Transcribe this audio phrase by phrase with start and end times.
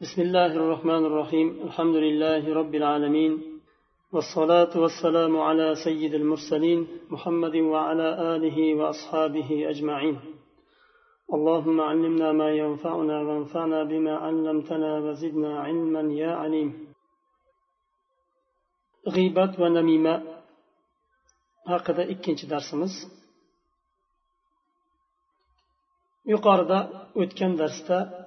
[0.00, 3.32] بسم الله الرحمن الرحيم الحمد لله رب العالمين
[4.12, 10.16] والصلاة والسلام على سيد المرسلين محمد وعلى آله وأصحابه أجمعين
[11.34, 16.70] اللهم علمنا ما ينفعنا وانفعنا بما علمتنا وزدنا علما يا عليم
[19.08, 20.14] غيبة ونميمة
[21.72, 22.94] haqida ikkinchi darsimiz.
[26.32, 26.78] Yuqorida
[27.20, 28.25] o'tgan darsda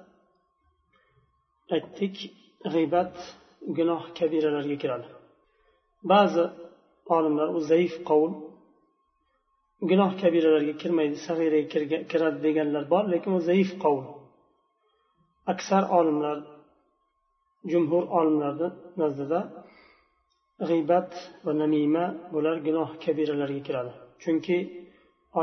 [1.74, 2.16] aytdik
[2.72, 3.14] g'iybat
[3.78, 5.08] gunoh kabiralarga kiradi.
[6.12, 6.44] Ba'zi
[7.16, 8.32] olimlar u zaif qovul
[9.90, 11.66] gunoh kabiralarga kirmaydi sag'iraga
[12.10, 14.06] kiradi deganlar bor lekin u zaif qovul
[15.52, 16.38] aksar olimlar
[17.72, 18.68] jumhur olimlarni
[19.00, 19.40] nazdida
[20.68, 21.10] g'iybat
[21.44, 23.92] va namima bular gunoh kabiralarga kiradi.
[24.22, 24.58] Chunki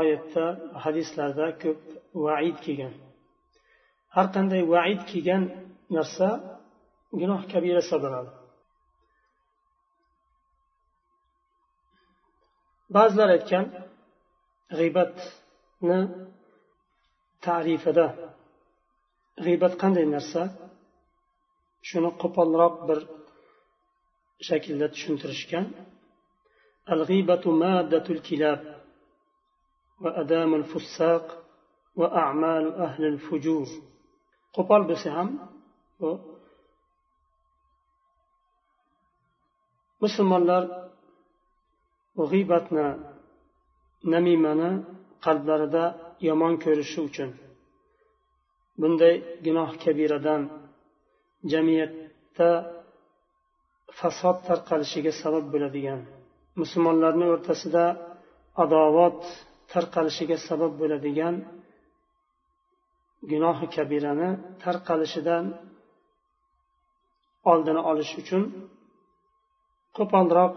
[0.00, 0.44] oyatda
[0.84, 1.80] hadislarda ko'p
[2.24, 2.94] vaid kelgan.
[4.14, 5.42] Har qanday vaid kelgan
[5.96, 6.28] narsa
[7.20, 8.30] gunoh kabira hisoblanadi
[12.96, 13.66] ba'zilar aytgan
[14.78, 16.00] g'iybatni
[17.46, 18.06] tarifida
[19.44, 20.42] g'iybat qanday narsa
[21.88, 22.98] shuni qo'polroq bir
[24.48, 25.66] shaklda tushuntirishgan
[26.94, 28.60] الغيبة مادة الكلاب
[30.02, 31.24] وأدام الفساق
[31.96, 33.68] وأعمال أهل الفجور
[34.56, 35.28] qo'pol bo'lsa ham
[40.02, 40.62] musulmonlar
[42.30, 42.86] g'iybatni
[44.12, 44.70] namimani
[45.24, 45.84] qalblarida
[46.28, 47.30] yomon ko'rishi uchun
[48.80, 49.14] bunday
[49.46, 50.42] gunoh kabiradan
[51.52, 52.50] jamiyatda
[53.98, 56.00] fasod tarqalishiga sabab bo'ladigan
[56.60, 57.84] musulmonlarni o'rtasida
[58.64, 59.20] adovat
[59.72, 61.34] tarqalishiga sabab bo'ladigan
[63.30, 64.28] gunohi kabirani
[64.64, 65.44] tarqalishidan
[67.50, 68.42] oldini olish uchun
[69.96, 70.54] qo'polroq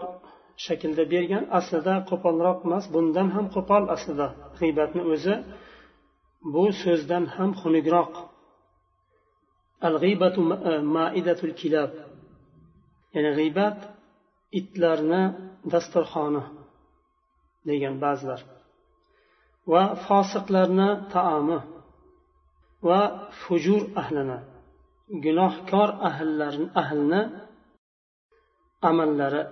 [0.64, 1.44] shaklda bergan.
[1.58, 4.28] Aslida qo'polroq emas bundan ham qo'pol aslida.
[4.58, 5.34] G'iybatni o'zi
[6.54, 8.12] bu so'zdan ham xunukroq.
[9.86, 10.40] Al g'iybatu
[10.70, 11.92] e, maidatul kilab.
[13.14, 13.78] Ya'ni g'iybat
[14.60, 15.22] itlarni
[15.72, 16.44] dasturxoni
[17.68, 18.40] degan ba'zilar.
[19.72, 21.60] Va fosiqlarni taomi.
[22.88, 23.00] Va
[23.42, 24.38] fujur ahlini.
[25.24, 27.22] Gunohkor ahllarni ahlni
[28.88, 29.42] amallari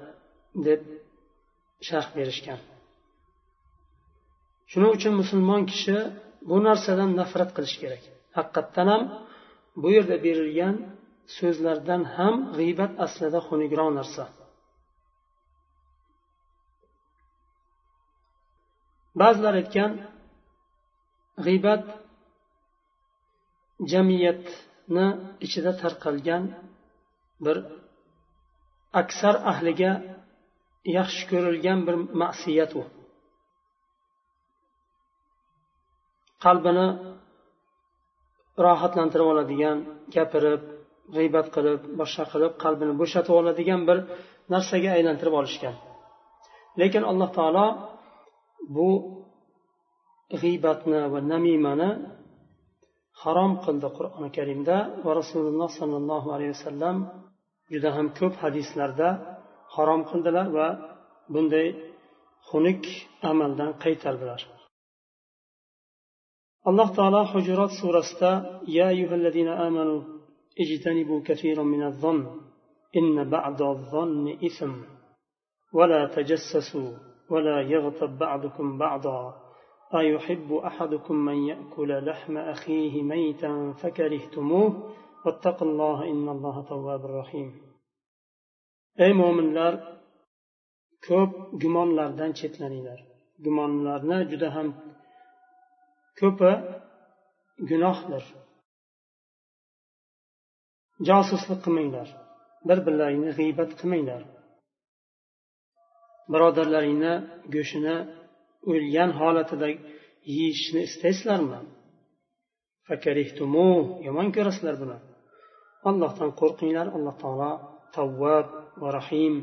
[0.67, 0.83] deb
[1.89, 2.61] sharh berishgan.
[4.71, 5.97] Shuning uchun musulmon kishi
[6.49, 8.03] bu narsadan nafrat qilish kerak.
[8.37, 9.03] Haqiqatdan ham
[9.83, 10.75] bu yerda berilgan
[11.37, 14.25] so'zlardan ham g'iybat aslida xunukroq narsa.
[19.21, 19.93] Ba'zilar aytgan
[21.45, 21.85] g'iybat
[24.95, 25.07] ni
[25.47, 26.45] ichida tarqalgan
[27.45, 27.57] bir
[29.01, 29.93] aksar ahliga
[30.99, 32.83] yaxshi ko'rilgan bir ma'siyat u.
[36.45, 36.87] Qalbini
[38.65, 39.79] rohatlantirib oladigan
[40.15, 40.63] gapirib
[41.17, 43.99] g'iybat qilib boshqa qilib qalbini bo'shatib oladigan bir
[44.53, 45.77] narsaga aylantirib olishgan.
[46.81, 47.67] Lekin alloh taolo
[48.77, 48.91] bu
[50.43, 51.91] g'iybatni va namimani
[53.22, 56.98] harom qildi qur'oni karimda va rasululloh sollallohu alayhi vasallam
[57.74, 59.10] juda ham ko'p hadislarda
[59.76, 60.68] harom qildilar va
[61.34, 61.68] bunday
[62.50, 62.84] xunuk
[63.32, 64.42] amaldan qaytardilar
[66.70, 68.32] alloh taolo hujurot surasida
[68.78, 69.98] ya ayyuhallazina amanu
[70.64, 72.22] اجتنبوا كثيرا من الظن
[73.00, 74.74] إن بعض الظن إثم
[75.74, 76.92] ولا تجسسوا
[77.32, 79.39] ولا يغتب بعضكم بعضا
[79.96, 84.94] أيحب أحدكم من يأكل لحم أخيه ميتا فكرهتموه
[85.26, 87.62] واتقوا الله إن الله تواب رحيم
[89.00, 89.96] أي مؤمن لار
[91.08, 93.00] ko'p gumonlardan chetlaninglar
[93.46, 94.68] gumonlarni juda ham
[96.20, 96.52] ko'pi
[97.70, 98.24] gunohdir
[101.10, 102.08] josuslik qilmanglar
[102.68, 104.22] bir birlaringni g'iybat qilmanglar
[106.34, 107.14] birodarlaringni
[107.56, 107.96] go'shtini
[108.71, 109.69] o'lgan holatida
[110.37, 111.61] yeyishni istaysizlarmi?
[114.07, 114.99] Yomon ko'rasizlar buni.
[115.89, 117.53] Allohdan qo'rqinglar alloh taolo
[117.97, 118.47] tavvab
[118.83, 119.35] va rahim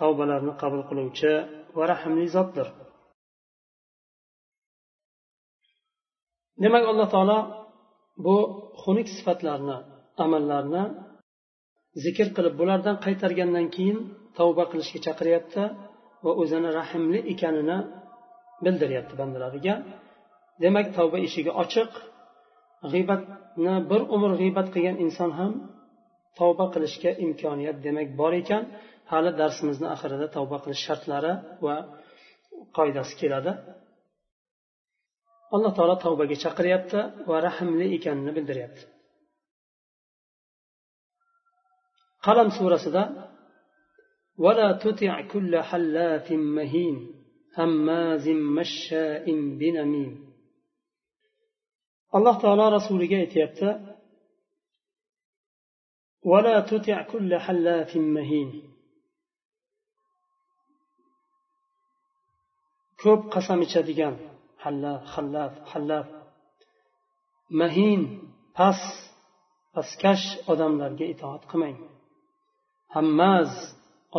[0.00, 1.32] tavbalarni qabul qiluvchi
[1.76, 2.68] va rahmli zotdir.
[6.62, 7.38] Demak alloh taolo
[8.24, 8.36] bu
[8.82, 9.78] xunuk sifatlarni
[10.24, 10.82] amallarni
[12.04, 13.98] zikr qilib bulardan qaytargandan keyin
[14.38, 15.62] tavba qilishga chaqiryapti
[16.24, 17.78] va o'zini rahmli ekanini
[18.65, 19.75] bildiryapti bandalariga
[20.63, 21.91] demak tavba eshigi ochiq
[22.91, 25.51] g'iybatni bir umr g'iybat qilgan inson ham
[26.39, 28.63] tavba qilishga imkoniyat demak bor ekan
[29.11, 31.33] hali darsimizni oxirida tavba qilish shartlari
[31.65, 31.75] va
[32.77, 33.51] qoidasi keladi
[35.55, 36.99] alloh taolo tavbaga chaqiryapti
[37.29, 38.83] va rahmli ekanini bildiryapti
[42.25, 43.03] qalam surasida
[44.43, 47.14] ولا تطع كل حلاف مهين هماز مشاء بنميم
[52.15, 53.69] alloh taolo rasuliga aytyapti
[56.31, 58.49] ولا تطع كل حلاف مهين
[63.01, 64.15] ko'p qasam ichadigan
[64.63, 66.07] hallaf hallaf hallaf
[67.59, 68.01] mahin
[68.57, 68.89] past
[69.73, 71.77] pastkash odamlarga itoat qilmang
[72.95, 73.51] hammaz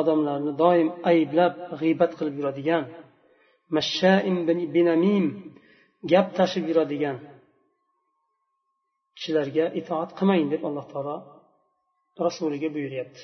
[0.01, 2.85] odamlarni doim ayblab g'iybat qilib yuradigan
[3.76, 4.38] mashshain
[4.76, 5.26] binamim
[6.12, 7.18] gap tashib yuradigan
[9.18, 11.18] kishilarga itoat qilmang deb alloh taolo
[12.26, 13.22] rasuliga buyuryapti.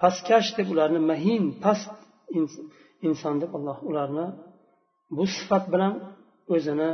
[0.00, 1.90] Pastkash deb ularni mahin past
[3.08, 4.26] inson deb alloh ularni
[5.16, 5.92] bu sifat bilan
[6.54, 6.90] o'zini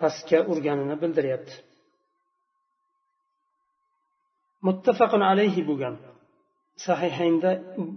[0.00, 1.54] pastga urganini bildiryapti.
[4.66, 5.94] Muttafaqun alayhi bo'lgan
[6.86, 7.50] sahihaynda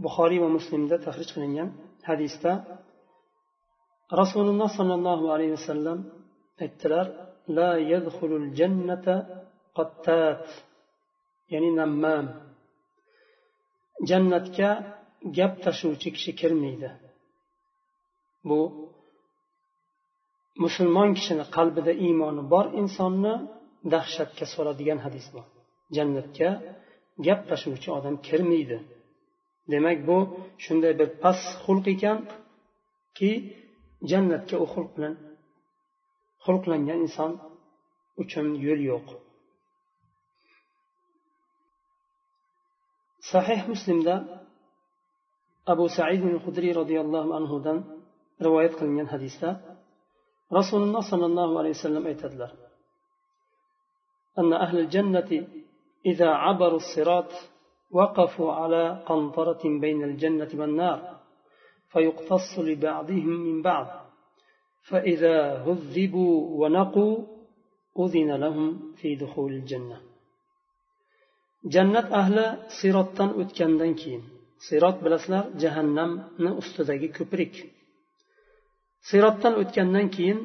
[0.04, 1.70] buxoriy va muslimda tahrij qilingan
[2.10, 2.52] hadisda
[4.22, 6.00] rasululloh sollallohu alayhi vasallam
[6.64, 7.08] aytdilar
[7.58, 9.16] la yadxulul jannata
[9.78, 10.46] qattat
[11.54, 12.26] ya'ni nammam.
[14.10, 14.70] Jannatga
[15.38, 16.90] gap tashuvchi kishi kirmaydi.
[18.48, 18.60] Bu
[20.64, 23.34] musulmon kishini qalbida iymoni bor insonni
[23.94, 25.42] dahshatga soladigan hadis bu.
[25.96, 26.50] Jannatga
[27.27, 28.79] gap tashuvchi odam kirmaydi
[29.73, 30.17] demak bu
[30.65, 33.31] shunday bir past xulq ekanki
[34.11, 35.15] jannatga u xulq bilan
[36.45, 37.33] xulqlangan inson
[38.23, 39.07] uchun yo'l yo'q
[43.33, 44.15] sahih muslimda
[45.73, 47.79] abu said hudriy roziyallohu anhudan
[48.47, 49.49] rivoyat qilingan hadisda
[50.59, 52.53] rasululloh sollallohu alayhi vasallam aytadilar
[54.41, 55.31] أن أهل الجنة
[56.07, 57.31] إذا عبروا الصراط
[57.91, 60.99] وقفوا على قنطرة بين الجنة والنار
[61.93, 63.87] فيقتص لبعضهم من بعض
[64.89, 65.37] فإذا
[65.67, 67.17] هذبوا ونقوا
[67.99, 70.09] أذن لهم في دخول الجنة
[71.75, 72.47] jannat ahli
[72.79, 74.23] sirotdan o'tgandan keyin
[74.67, 77.55] sirot bilasizlar jahannamni ustidagi ko'prik
[79.09, 80.41] sirotdan o'tgandan keyin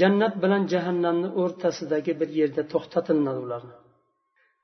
[0.00, 3.74] jannat bilan jahannamni o'rtasidagi bir yerda to'xtatilinadi ularni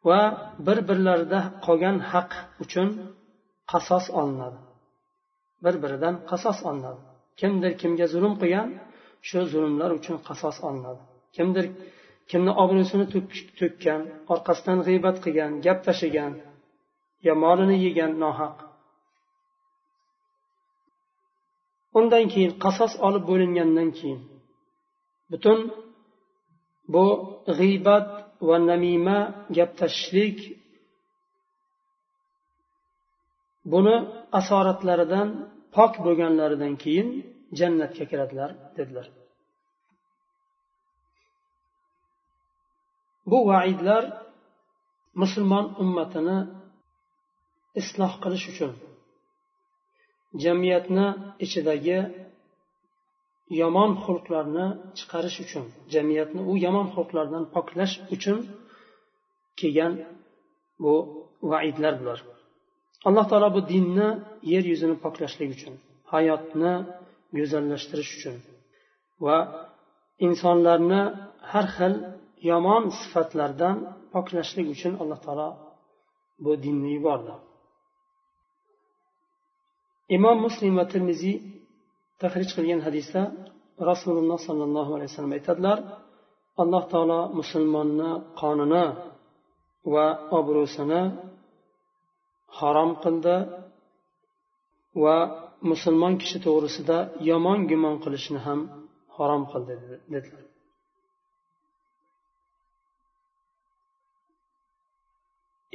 [0.08, 0.22] va
[0.68, 2.32] bir birlarida qolgan haq
[2.64, 2.90] uchun
[3.72, 4.60] qasos olinadi.
[5.64, 7.02] Bir biridan qasos olinadi.
[7.40, 8.70] Kimdir kimga zulm qilgan
[9.28, 11.02] shu zulmlar uchun qasos olinadi.
[11.36, 11.66] Kimdir
[12.30, 13.06] kimni obro'sini
[13.60, 14.02] to'kkan
[14.34, 16.34] orqasidan g'iybat qilgan gap tashlagan
[17.26, 18.56] yo molini yegan nohaq.
[22.00, 24.22] Undan keyin qasos olib bo'lingandan keyin
[25.32, 25.60] butun
[26.94, 27.06] bu
[27.60, 28.08] g'iybat
[28.48, 29.18] va namima
[29.56, 30.38] gap tashishlik
[33.72, 33.96] buni
[34.40, 35.28] asoratlaridan
[35.76, 37.10] pok bo'lganlaridan keyin
[37.60, 39.08] jannatga kiradilar dedilar.
[43.30, 44.04] Bu vaidlar
[45.22, 46.40] musulmon ummatini
[47.82, 48.74] isloh qilish uchun
[50.44, 51.08] jamiyatni
[51.46, 52.00] ichidagi
[53.62, 54.66] yomon xulqlarni
[54.98, 58.38] chiqarish uchun jamiyatni u yomon xulqlardan poklash uchun
[59.60, 59.94] kelgan
[60.84, 60.94] bu
[61.52, 62.20] vaidlar bular.
[63.08, 64.10] Alloh taolo bu dinni
[64.54, 65.74] yer yuzini poklashlik uchun
[66.14, 66.74] hayotni
[67.38, 68.36] go'zallashtirish uchun
[69.26, 69.38] va
[70.28, 71.02] insonlarni
[71.52, 71.94] har xil
[72.50, 73.76] yomon sifatlardan
[74.14, 75.50] poklashlik uchun alloh taolo
[76.44, 77.34] bu dinni yubordi.
[80.18, 81.38] Imom muslim va termiziy
[82.22, 83.22] tahrij qilgan hadisda
[83.90, 85.78] rasululloh sollallohu alayhi vasallam aytadilar
[86.62, 88.12] alloh taolo musulmonni
[88.42, 88.86] qonini
[89.94, 90.08] va
[90.40, 91.02] obro'sini
[92.60, 93.36] harom qildi
[95.04, 95.18] va
[95.72, 96.98] musulmon kishi to'g'risida
[97.30, 98.60] yomon gumon qilishni ham
[99.18, 99.74] harom qildi
[100.14, 100.46] dedilar.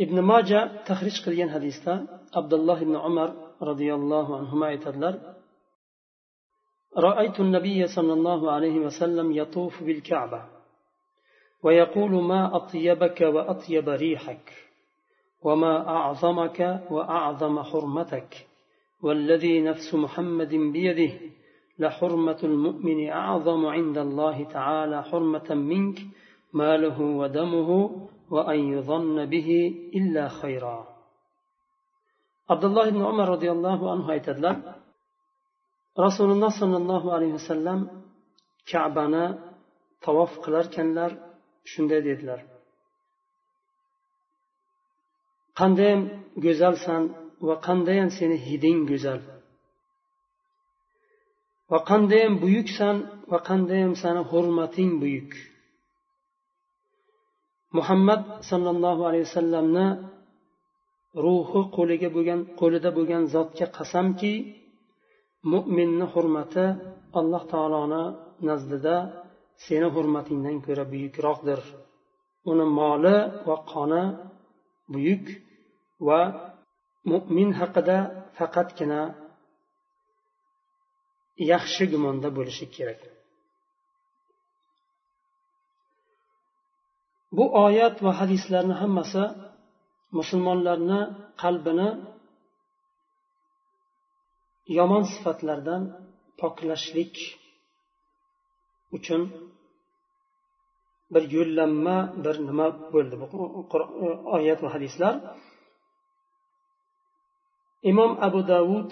[0.04, 1.92] Ibn moja tahrij qilgan hadisda
[2.38, 3.30] abdulloh ibn umar
[3.68, 5.14] roziyallohu anhu aytadilar
[6.98, 10.42] رأيت النبي صلى الله عليه وسلم يطوف بالكعبة
[11.62, 14.52] ويقول ما أطيبك وأطيب ريحك
[15.42, 18.46] وما أعظمك وأعظم حرمتك
[19.02, 21.12] والذي نفس محمد بيده
[21.78, 25.98] لحرمة المؤمن أعظم عند الله تعالى حرمة منك
[26.52, 28.00] ماله ودمه
[28.30, 30.86] وأن يظن به إلا خيرا.
[32.50, 34.56] عبد الله بن عمر رضي الله عنه aytadilar
[36.04, 37.80] rasululloh sollallohu alayhi vasallam
[38.70, 39.26] kabani
[40.04, 41.10] tavof qilarkanlar
[41.72, 42.40] shunday dedilar.
[45.58, 46.02] Qandayam
[46.44, 47.02] go'zalsan
[47.46, 49.20] va qandayam seni hiding go'zal.
[51.70, 52.96] Va qandayam buyuksan
[53.30, 55.32] va qandayam sani hurmating buyuk.
[57.76, 59.86] Muhammad sollallohu alayhi vasallamni
[61.24, 64.32] ruhi qo'liga bo'lgan qo'lida bo'lgan zotga qasamki
[65.52, 66.66] mo'minni hurmati
[67.18, 68.04] alloh taoloni
[68.48, 68.96] nazdida
[69.64, 71.60] seni hurmatingdan ko'ra buyukroqdir.
[72.50, 73.16] Uni moli
[73.46, 74.02] va qoni
[74.92, 75.24] buyuk
[76.08, 76.20] va
[77.10, 77.98] mo'min haqida
[78.36, 79.02] faqatgina
[81.52, 83.00] yaxshi gumonda bo'lishi kerak.
[87.36, 89.24] Bu oyat va hadislarni hammasi
[90.18, 91.00] musulmonlarni
[91.42, 91.88] qalbini
[94.77, 95.83] yomon sifatlardan
[96.41, 97.15] poklashlik
[98.97, 99.21] uchun
[101.13, 103.25] bir yo'llanma bir nima bo'ldi bu
[104.37, 105.13] oyat va hadislar
[107.91, 108.89] imom abu davud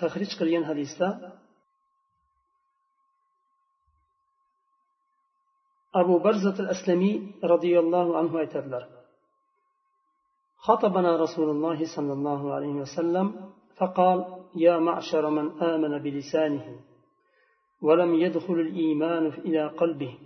[0.00, 1.08] tahrij qilgan hadisda
[6.00, 7.14] abu barzat al aslamiy
[7.52, 8.84] roziyallohu anhu aytadilar
[10.68, 13.26] خطبنا رسول الله صلى الله عليه وسلم
[13.78, 14.18] فقال
[14.55, 16.79] يا معشر من آمن بلسانه
[17.81, 20.17] ولم يدخل الإيمان إلى قلبه.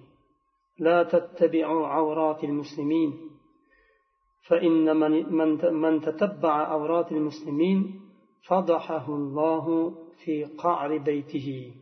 [0.79, 3.29] لا تتبعوا عورات المسلمين.
[4.47, 4.95] فإن
[5.73, 8.01] من, تتبع عورات المسلمين
[8.47, 11.73] فضحه الله في قعر بيته.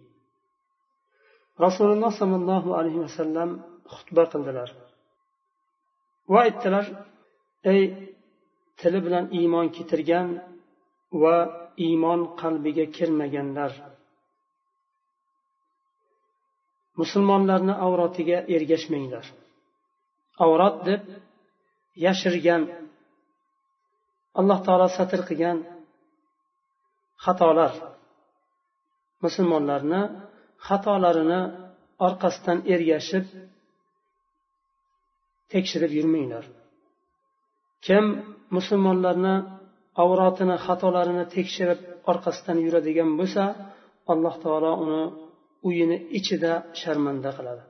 [1.61, 4.31] رسول الله صلى الله عليه وسلم خطبة
[6.33, 6.85] وaytdilar
[7.71, 7.83] ey
[8.79, 10.27] tili bilan iymon keltirgan
[11.21, 11.35] va
[11.87, 13.73] iymon qalbiga kirmaganlar
[16.99, 19.25] musulmonlarni avrotiga ergashmanglar.
[20.43, 21.03] Avrot deb
[22.05, 22.63] yashirgan
[24.39, 25.57] alloh taolo satr qilgan
[27.25, 27.73] xatolar.
[29.25, 30.01] Musulmonlarni
[30.67, 31.41] xatolarini
[32.07, 33.25] orqasidan ergashib
[35.51, 36.45] tekshirib yurmanglar.
[37.85, 38.05] Kim
[38.55, 39.35] musulmonlarni
[40.02, 41.80] avrotini xatolarini tekshirib
[42.10, 43.44] orqasidan yuradigan bo'lsa
[44.12, 45.02] alloh taolo uni
[45.68, 47.62] uyini ichida sharmanda qiladi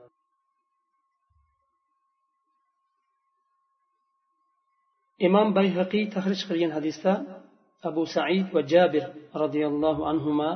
[5.27, 7.13] imom bayhaqiy tahrij qilgan hadisda
[7.89, 9.03] abu said va jabir
[9.43, 10.49] roziyallohu anhuma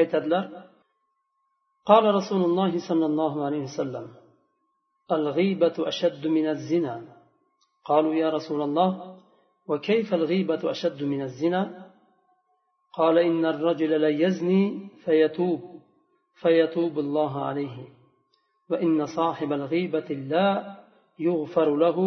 [0.00, 0.44] aytadilar
[1.90, 4.06] قال رسول الله صلى الله عليه وسلم
[5.18, 6.94] الغيبة أشد من الزنا
[7.88, 8.90] قالوا يا رسول الله
[9.71, 11.91] وكيف الغيبة أشد من الزنا؟
[12.93, 15.61] قال إن الرجل ليزني فيتوب
[16.41, 17.77] فيتوب الله عليه.
[18.69, 20.49] وإن صاحب الغيبة لا
[21.19, 21.97] يغفر له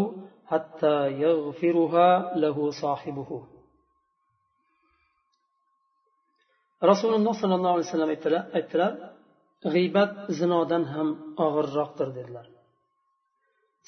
[0.47, 3.31] حتى يغفرها له صاحبه.
[7.43, 8.11] صلى الله عليه وسلم
[8.59, 8.93] aytdilar
[9.73, 11.09] g'iybat zinodan ham
[11.45, 12.47] og'irroqdir dedilar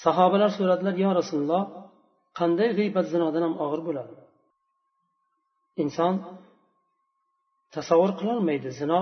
[0.04, 1.62] sahobalar so'radilar yo rasululloh
[2.38, 4.14] qanday g'iybat zinodan ham og'ir bo'ladi?
[5.82, 6.14] Inson
[7.74, 8.68] tasavvur qilolmaydi.
[8.80, 9.00] Zino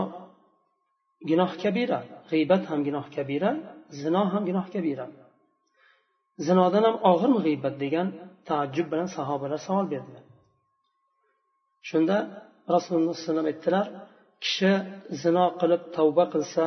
[1.28, 1.98] gunoh kabira
[2.30, 3.50] g'iybat ham gunoh kabira
[4.02, 5.06] zino ham gunoh kabira.
[6.46, 8.06] Zinodan ham og'irmi g'iybat degan
[8.48, 10.24] taajjub bilan sahobalar savol berdilar.
[11.88, 12.16] Shunda
[12.74, 13.86] rasululloh alayhi vasallam aytdilar
[14.44, 14.72] kishi
[15.22, 16.64] zino qilib tavba qilsa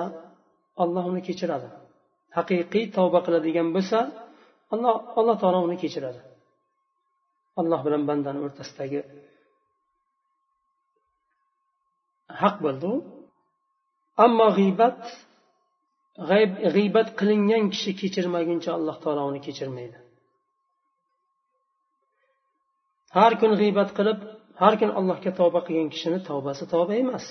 [0.83, 1.69] alloh uni kechiradi.
[2.37, 3.99] Haqiqiy tavba qiladigan bo'lsa
[4.73, 6.19] alloh alloh taolo uni kechiradi.
[7.59, 9.01] Alloh bilan bandani o'rtasidagi
[12.41, 12.95] haq bo'ldi u.
[14.25, 14.99] Ammo g'iybat
[16.75, 19.97] g'iybat qilingan kishi kechirmaguncha alloh taolo uni kechirmaydi.
[23.17, 24.19] Har kun g'iybat qilib
[24.61, 27.25] har kun allohga tavba qilgan kishini tavbasi tavba emas.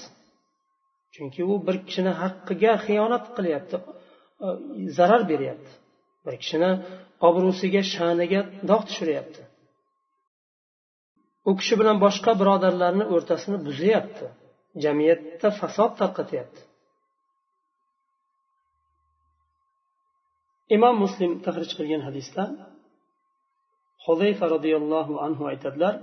[1.15, 3.77] Chunki u bir kishini haqqiga xiyonat qilyapti
[4.99, 5.73] zarar beryapti.
[6.25, 6.71] Bir kishini
[7.29, 8.41] obro'siga sha'niga
[8.71, 9.43] dog' tushiryapti.
[11.50, 14.26] u kishi bilan boshqa birodarlarni o'rtasini buzyapti
[14.84, 16.62] jamiyatda fasod tarqatyapti
[20.76, 22.44] imom muslim tahrij qilgan hadisda
[24.06, 25.96] huzayfa roziyallohu anhu aytadilar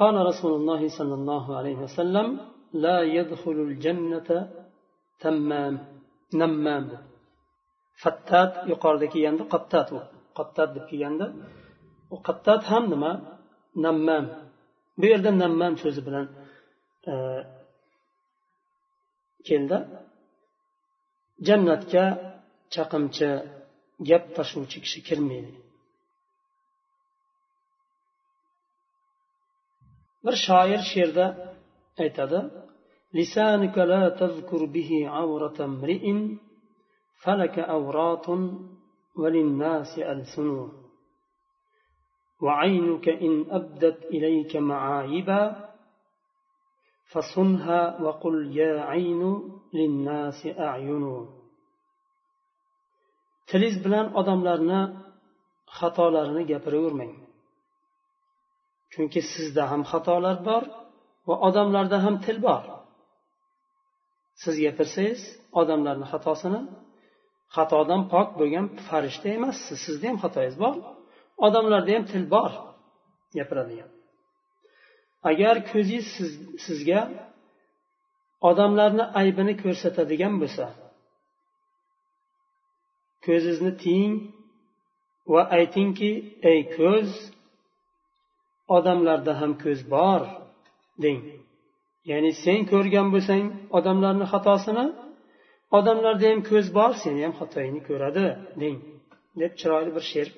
[0.00, 2.28] قال رسول الله صلى الله عليه وسلم
[2.84, 4.28] لا يدخل الجنة
[5.24, 5.74] تمام
[6.40, 6.86] نمام
[8.02, 9.98] fattat yuqorida kelganda qattat u
[10.38, 11.26] qattat deb kelganda
[12.14, 13.12] u qattat ham nima
[13.84, 14.24] nammam
[15.00, 16.26] bu yerda nammam so'zi bilan
[17.10, 17.14] e,
[19.48, 19.78] keldi
[21.46, 22.04] jannatga
[22.74, 23.28] chaqimchi
[24.08, 25.52] gap tashuvchi kishi kirmaydi
[30.24, 31.26] bir shoir she'rda
[32.04, 32.40] aytadi
[33.14, 36.04] لسانك لا تذكر به عورة امرئ
[37.22, 38.26] فلك أوراط
[39.20, 40.48] وللناس ألسن
[42.44, 45.42] وعينك إن أبدت إليك معايبا
[47.12, 49.22] فصنها وقل يا عين
[49.72, 51.04] للناس أعين
[53.52, 54.80] tiliz bilan odamlarni
[55.78, 57.12] xatolarini gapiravermang
[58.92, 60.62] chunki sizda ham xatolar bor
[61.28, 62.62] va odamlarda ham til bor
[64.42, 65.20] siz gapirsangiz
[65.60, 66.60] odamlarni xatosini
[67.56, 70.76] xatodan pok bo'lgan farishta emassiz sizni ham xatoyingiz bor
[71.45, 72.51] odamlarda ham til bor
[73.37, 73.89] gapiradigan.
[75.29, 76.31] Agar ko'zingiz siz,
[76.65, 77.01] sizga
[78.49, 80.65] odamlarni aybini ko'rsatadigan bo'lsa
[83.25, 84.15] ko'zingizni tiying
[85.33, 86.11] va aytingki
[86.51, 87.09] ey ko'z
[88.77, 90.21] odamlarda ham ko'z bor
[91.03, 91.21] deng.
[92.11, 93.45] Ya'ni sen ko'rgan bo'lsang
[93.77, 94.85] odamlarni xatosini
[95.77, 98.25] odamlarda ham ko'z bor seni ham xatoingni ko'radi
[98.61, 98.77] deng
[99.41, 100.29] deb chiroyli bir she'r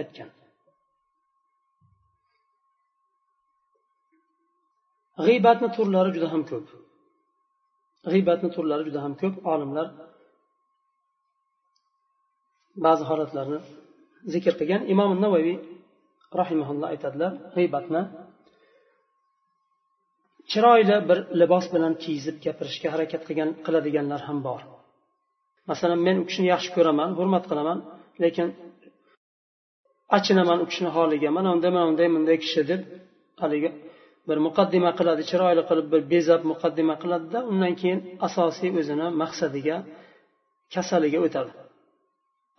[0.00, 0.30] aytgan
[5.26, 6.66] g'iybatni turlari juda ham ko'p.
[8.12, 9.34] G'iybatni turlari juda ham ko'p.
[9.52, 9.86] Olimlar
[12.86, 13.58] ba'zi holatlarni
[14.34, 14.82] zikr qilgan.
[14.92, 15.56] Imom navoiy
[16.40, 18.02] rahimaulloh aytadilar g'iybatni
[20.50, 24.60] chiroyli bir libos bilan kiyizib gapirishga harakat qilgan qiladiganlar ham bor.
[25.70, 27.78] Masalan men u kishini yaxshi ko'raman hurmat qilaman
[28.24, 28.48] lekin
[30.16, 31.28] achinaman u kishini holiga.
[31.36, 32.80] Mana unday mana unday bunday kishi deb
[33.42, 33.70] haligi
[34.28, 39.76] bir muqaddima qiladi chiroyli qilib bir bezab muqaddima qiladida undan keyin asosiy o'zini maqsadiga
[40.74, 41.52] kasaliga o'tadi.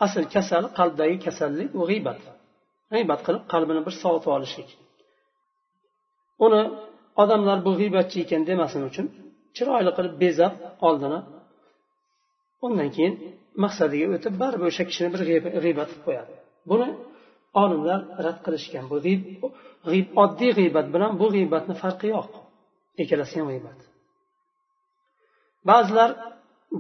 [0.06, 2.20] Asl kasal qalbdagi kasallik u g'iybat.
[2.94, 4.70] G'iybat qilib qalbini bir sovutib olishlik.
[6.46, 6.62] Uni
[7.24, 9.06] odamlar bu g'iybatchi ekan demasin uchun
[9.56, 10.54] chiroyli qilib bezab
[10.88, 11.20] oldini
[12.66, 13.14] undan keyin
[13.64, 15.22] maqsadiga o'tib baribir o'sha kishini bir
[15.66, 16.32] g'iybat qilib qo'yadi.
[16.72, 16.88] Buni
[17.62, 18.98] olimlar rad qilishgan bu
[20.24, 22.30] oddiy g'iybat bilan bu g'iybatni farqi yo'q.
[23.02, 23.80] Ikkalasi ham g'iybat.
[25.70, 26.10] Ba'zilar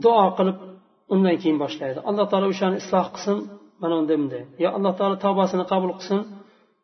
[0.03, 0.57] duo qilib
[1.13, 1.99] undan keyin boshlaydi.
[2.09, 3.37] Alloh taolo o'shani isloh qilsin
[3.81, 6.19] mana unday bunday yo alloh taolo tavbasini qabul qilsin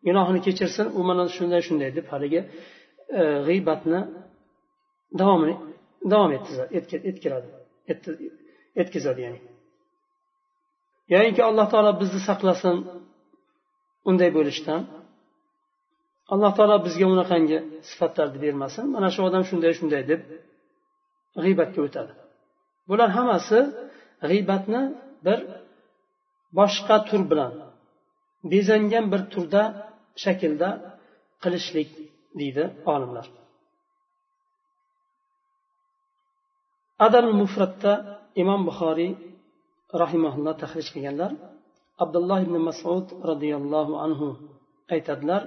[0.08, 2.42] gunohini kechirsin u mana shunday shunday deb haligi
[3.20, 4.00] e, g'iybatni
[5.20, 5.56] davomini
[6.12, 6.72] davom etkazadi
[8.82, 9.40] etkazadi ya'ni.
[11.14, 12.76] Yoinki alloh taolo bizni saqlasin
[14.10, 14.82] unday bo'lishdan
[16.34, 17.58] alloh taolo bizga unaqangi
[17.90, 18.86] sifatlarni bermasin.
[18.96, 20.22] Mana shu odam shunday shunday deb
[21.44, 22.14] g'iybatga o'tadi.
[22.90, 23.60] Bular hammasi
[24.30, 24.82] g'iybatni
[25.26, 25.40] bir
[26.60, 27.54] boshqa tur bilan
[28.52, 29.64] bezangan bir turda
[30.24, 30.70] shaklda
[31.44, 31.90] qilishlik
[32.40, 33.26] deydi olimlar.
[37.06, 37.94] Adal mufratda
[38.42, 39.12] imom buxoriy
[40.02, 41.32] rahimaulloh tahrij qilganlar
[42.04, 44.28] abdulloh ibn masud roziyallohu anhu
[44.94, 45.42] aytadilar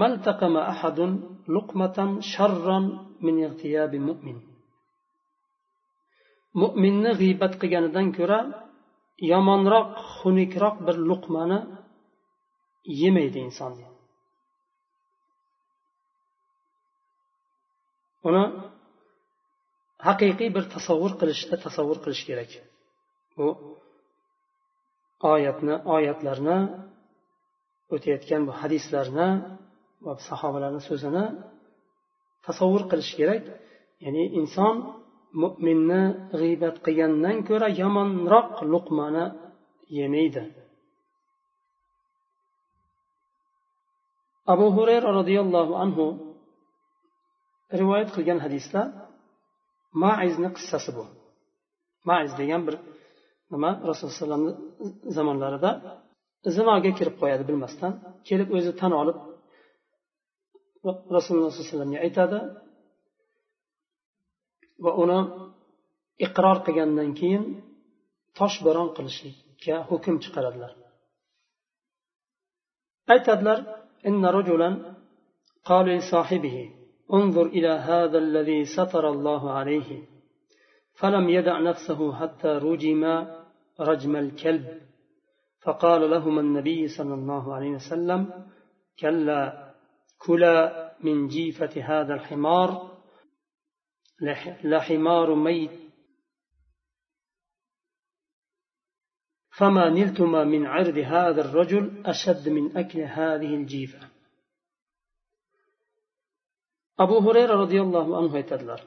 [0.00, 1.12] maltaqama ahadun
[1.54, 2.84] luqmatan sharron
[3.26, 4.38] min igtiyabi mu'min.
[6.62, 8.40] Mo'minni g'iybat qilganidan ko'ra
[9.32, 11.58] yomonroq xunukroq bir luqmani
[13.00, 13.72] yemaydi inson.
[18.28, 18.44] Uni
[20.08, 22.50] haqiqiy bir tasavvur qilishda tasavvur qilish kerak.
[23.36, 23.46] Bu
[25.32, 26.58] oyatni oyatlarni
[27.94, 29.28] o'tayotgan bu hadislarni
[30.04, 31.24] va sahobalarni so'zini
[32.46, 33.44] tasavvur qilish kerak.
[34.04, 34.74] Ya'ni inson
[35.42, 36.02] mo'minni
[36.40, 39.24] g'iybat qilgandan ko'ra yomonroq luqmani
[39.98, 40.42] yemaydi.
[44.52, 46.06] Abu hurayra roziyallohu anhu
[47.80, 48.80] rivoyat qilgan hadisda
[50.02, 51.04] maizni qissasi bu.
[52.08, 52.74] Maiz degan bir
[53.53, 54.53] nima rasululloh alayhi vasallamni
[55.17, 55.71] zamonlarida
[56.55, 57.91] zinoga kirib qo'yadi bilmasdan
[58.27, 59.17] kelib o'zi tan olib
[61.15, 62.39] rasululloh sollallohu alayhi vasallamga aytadi
[64.83, 65.19] va uni
[66.25, 67.43] iqror qilgandan keyin
[68.39, 70.71] toshbo'ron qilishlikka hukm chiqaradilar
[73.13, 73.59] aytadilar
[74.09, 74.69] إن رجلا
[75.65, 76.57] قال لصاحبه
[77.13, 79.89] انظر إلى هذا الذي ستر الله عليه
[80.98, 83.04] فلم يدع نفسه حتى رجم
[83.80, 84.86] رجم الكلب.
[85.62, 88.48] فقال لهما النبي صلى الله عليه وسلم
[88.98, 89.74] كلا
[90.18, 92.96] كلا من جيفة هذا الحمار
[94.64, 95.86] لحمار ميت.
[99.58, 104.16] فما نلتما من عرض هذا الرجل أشد من أكل هذه الجيفة.
[107.00, 108.80] أبو هريرة رضي الله عنه aytadilar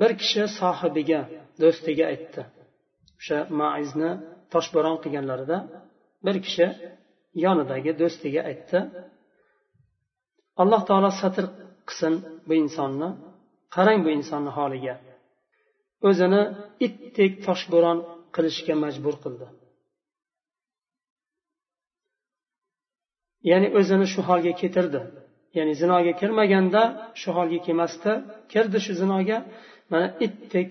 [0.00, 1.20] bir kishi sohibiga
[1.62, 2.42] do'stiga aytdi.
[3.18, 4.10] O'sha maizni
[4.52, 5.58] toshbo'ron qilganlarida
[6.26, 6.66] bir kishi
[7.44, 8.78] yonidagi do'stiga aytdi.
[10.62, 11.44] Alloh taolo satr
[11.88, 12.14] qilsin
[12.48, 13.08] bu insonni
[13.74, 14.94] qarang bu insonni holiga.
[16.08, 16.42] O'zini
[16.86, 17.98] itdek toshbo'ron
[18.34, 19.46] qilishga majbur qildi.
[23.50, 25.00] Ya'ni o'zini shu holga keltirdi.
[25.56, 26.82] Ya'ni zinoga kirmaganda
[27.20, 28.12] shu holga kelmasdi
[28.52, 29.38] kirdi shu zinoga.
[29.92, 30.70] Mana itdek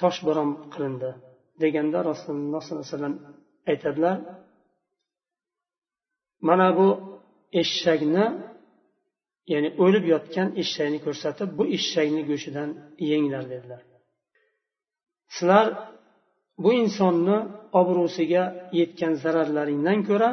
[0.00, 1.10] toshbo'ron qilindi
[1.62, 3.16] deganda rasululloh sollallohu alayhi vasallam
[3.70, 4.16] aytadilar
[6.48, 6.88] mana bu
[7.62, 8.26] eshakni
[9.52, 12.70] ya'ni o'lib yotgan eshakni ko'rsatib bu eshakni go'shtidan
[13.10, 13.82] yenglar dedilar.
[15.34, 15.66] Sizlar
[16.64, 17.38] bu insonni
[17.80, 18.42] obro'siga
[18.80, 20.30] yetgan zararlaringdan ko'ra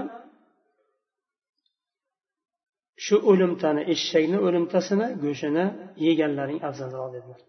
[3.06, 5.66] shu o'limtani eshakni o'limtasini go'shtini
[6.08, 7.42] yeganlaring afzalroq dedilar.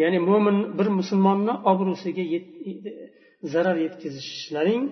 [0.00, 2.24] Ya'ni mo'min bir musulmonni obro'siga
[3.52, 4.82] zarar yetkazishlaring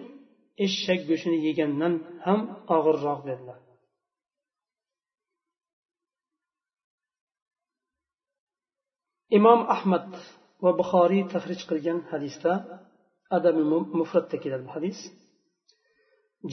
[0.67, 2.41] eshak go'shtini yegandan ham
[2.77, 3.59] og'irroq dedilar.
[9.39, 10.09] Imom ahmad
[10.65, 12.53] va buxoriy tahrij qilgan hadisda
[13.37, 13.63] adabi
[14.01, 14.99] mufratda keladi bu hadis.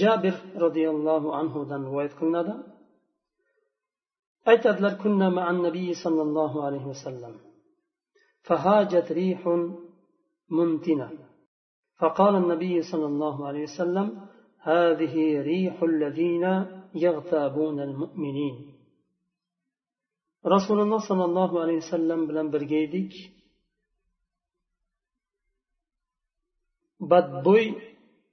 [0.01, 2.53] Jabir roziyallohu anhudan rivoyat qilinadi.
[4.51, 7.33] Aytadilar kunna ma'an nabiy sollallohu alayhi vasallam.
[8.41, 9.41] فهاجت ريح
[10.49, 11.12] منتنة
[11.99, 14.27] فقال النبي صلى الله عليه وسلم
[14.60, 16.45] هذه ريح الذين
[16.95, 18.71] يغتابون المؤمنين.
[20.45, 23.13] رسول الله صلى الله عليه وسلم بلن برقيدك
[26.99, 27.75] بدبوي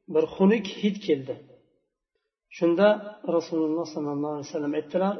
[0.08, 1.28] برخونك هيد كيلد
[2.50, 2.80] شند
[3.28, 5.16] رسول الله صلى الله عليه وسلم aytdilar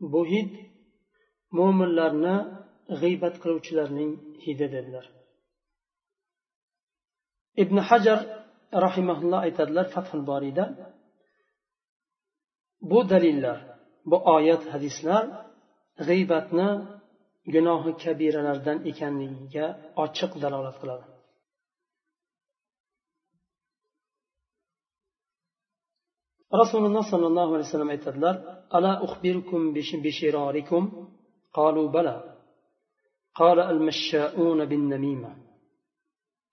[0.00, 0.48] بوهيد
[1.52, 2.55] hid لارنا
[3.00, 4.12] g'iybat qiluvchilarning
[4.44, 5.06] hidi dedilar.
[7.62, 8.20] Ibn hajar
[8.86, 10.64] rahimaulloh aytadilar fathul boriyda
[12.90, 13.58] bu dalillar
[14.10, 15.24] bu oyat hadislar
[16.08, 16.68] g'iybatni
[17.54, 19.66] gunohi kabiralardan ekanligiga
[20.04, 21.06] ochiq dalolat qiladi.
[26.62, 28.34] Rasululloh sollallohu alayhi vasallam aytadilar
[28.76, 29.62] ala uxbirkum
[30.04, 30.84] bishirorikum
[31.58, 32.35] qalu bala.
[33.38, 35.36] قال المشاؤون بالنميمة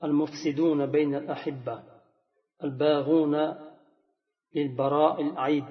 [0.03, 1.83] المفسدون بين الأحبة
[2.63, 3.35] الباغون
[4.55, 5.65] للبراء العيد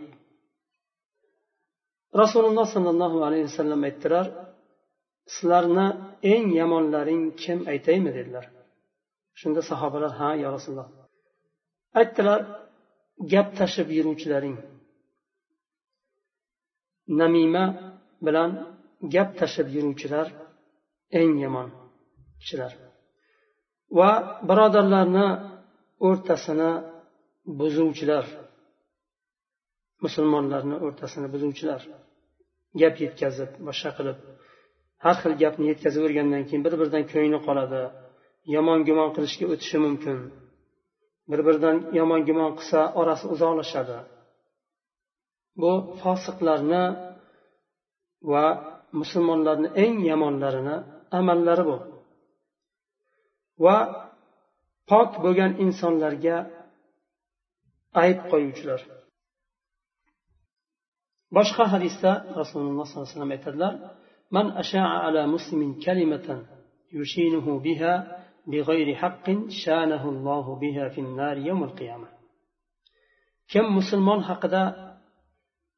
[2.16, 4.54] رسول الله صلى الله عليه وسلم اترار
[5.40, 8.50] سلارنا إن يمن لارين كم أيتيم دلار
[9.34, 10.90] شند صحابة ها يا رسول الله
[11.96, 12.68] اترار
[13.20, 14.58] جب تشب يروش لارين
[17.08, 20.41] نميمة بلان جب تشب يروش لارين
[21.20, 21.68] eng yomon
[22.40, 22.72] kishilar.
[23.98, 24.10] Va
[24.48, 25.26] birodarlarni
[26.08, 26.70] o'rtasini
[27.60, 28.26] buzuvchilar.
[30.04, 31.82] Musulmonlarni o'rtasini buzuvchilar.
[32.80, 34.18] Gap yetkazib boshqa qilib
[35.04, 37.82] har xil gapni yetkazib o'rgandan keyin bir biridan ko'ngli qoladi.
[38.54, 40.18] Yomon gumon qilishga o'tishi mumkin.
[41.30, 43.98] Bir biridan yomon gumon qilsa orasi uzoqlashadi.
[45.60, 45.72] Bu
[46.02, 46.84] fosiqlarni
[48.32, 48.44] va
[49.00, 50.76] musulmonlarni eng yomonlarini
[51.19, 51.77] amallari bu
[53.63, 53.77] va
[54.91, 56.37] pok bo'lgan insonlarga
[58.03, 58.81] ayb qo'yuvchilar
[61.37, 63.73] boshqa hadisda rasululloh sollallohu alayhi vasallam aytadilar
[64.31, 66.27] من أشاع على مسلم كلمة
[66.93, 67.93] يشينه بها
[68.47, 72.07] بغير حق شانه الله بها في النار يوم القيامة
[73.51, 74.63] كم مسلمان حقدا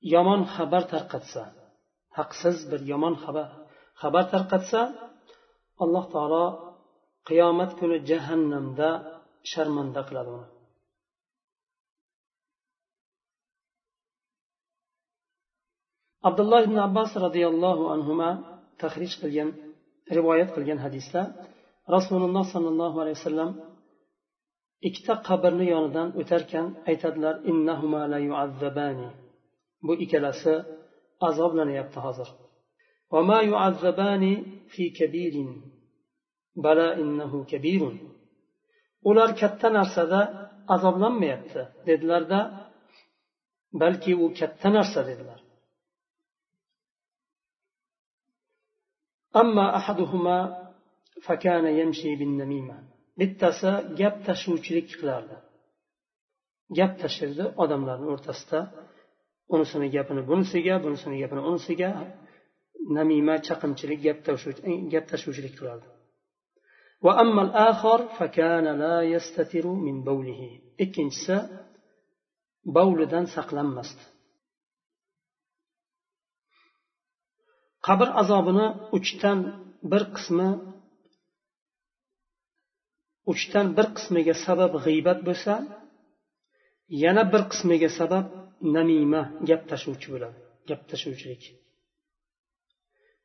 [0.03, 1.45] يمان خبر ترقدسا
[2.19, 3.47] haqsiz bir yomon xabar
[4.01, 4.81] xabar tarqatsa
[5.82, 6.44] alloh taolo
[7.28, 8.88] qiyomat kuni jahannamda
[9.50, 10.48] sharmanda qiladi uni.
[16.28, 18.12] Abdulloh ibn abbos roziyallohu anhu
[18.80, 19.48] tahrij qilgan
[20.16, 21.22] rivoyat qilgan hadisda
[21.96, 23.50] rasululloh sollallohu alayhi vasallam
[24.88, 27.34] ikkita qabrni yonidan o'tarkan aytadilar
[29.86, 30.54] bu ikkalasi
[31.28, 32.28] azoblanyapti hozir.
[33.13, 34.23] وما يعذبان
[34.73, 35.35] في كبير
[36.55, 37.83] بلى إنه كبير
[39.09, 40.19] ular katta narsada
[40.75, 42.39] azoblanmayapti dedilarda
[43.81, 45.39] balki u katta narsa dedilar
[49.41, 50.37] أما أحدهما
[51.25, 52.77] فكان يمشي بالنميمة
[53.19, 55.37] bittasi gap tashuvchilik qilardi
[56.77, 58.59] gap tashirdi odamlarni o'rtasida
[59.55, 61.89] unisini gapini bunisiga bunisini gapini unisiga
[62.98, 64.00] namima chaqimchilik
[64.92, 65.86] gap tashuvchilik qilardi
[70.84, 71.36] ikkinchisi
[72.76, 74.02] bovlidan saqlanmasdi.
[77.86, 78.66] Qabr azobini
[78.96, 79.38] uchdan
[79.92, 80.48] bir qismi
[83.32, 85.54] uchdan bir qismiga sabab g'iybat bo'lsa
[87.04, 88.26] yana bir qismiga sabab
[88.76, 91.42] namima gap tashuvchi bo'ladi gap tashuvchilik.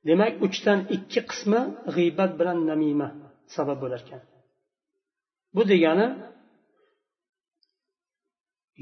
[0.08, 1.62] Demak uchdan ikki qismi
[1.96, 3.08] g'iybat bilan namima
[3.56, 4.22] sabab bo'lar ekan
[5.56, 6.08] bu degani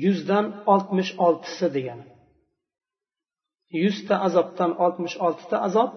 [0.03, 2.05] yuzdan oltmish oltisi degani.
[3.83, 5.91] Yuzta azobdan oltmish oltita azob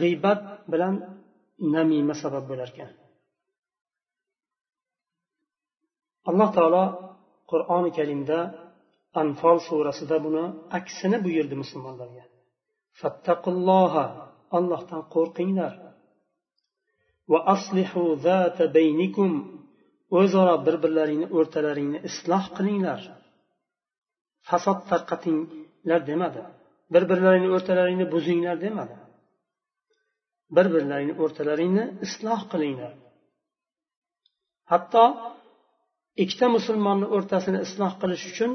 [0.00, 0.40] g'iybat
[0.72, 0.94] bilan
[1.74, 2.90] namima sabab bo'lar ekan
[6.30, 6.84] alloh taolo
[7.50, 8.38] qur'oni karimda
[9.22, 10.44] anfol surasida buni
[10.78, 12.24] aksini buyurdi musulmonlarga.
[13.00, 14.04] Fattaqulloha
[14.56, 15.74] allohdan qo'rqinglar.
[17.30, 19.32] Va aslihu zata baynikum
[20.20, 23.00] o'zaro bir birlaringni o'rtalaringni isloh qilinglar.
[24.48, 26.42] Fasod tarqatinglar demadi.
[26.94, 28.96] Bir birlaringni o'rtalaringni buzinglar demadi.
[30.56, 32.94] Bir birlaringni o'rtalaringni isloh qilinglar.
[34.72, 35.04] Hatto
[36.22, 38.52] ikkita musulmonni o'rtasini isloh qilish uchun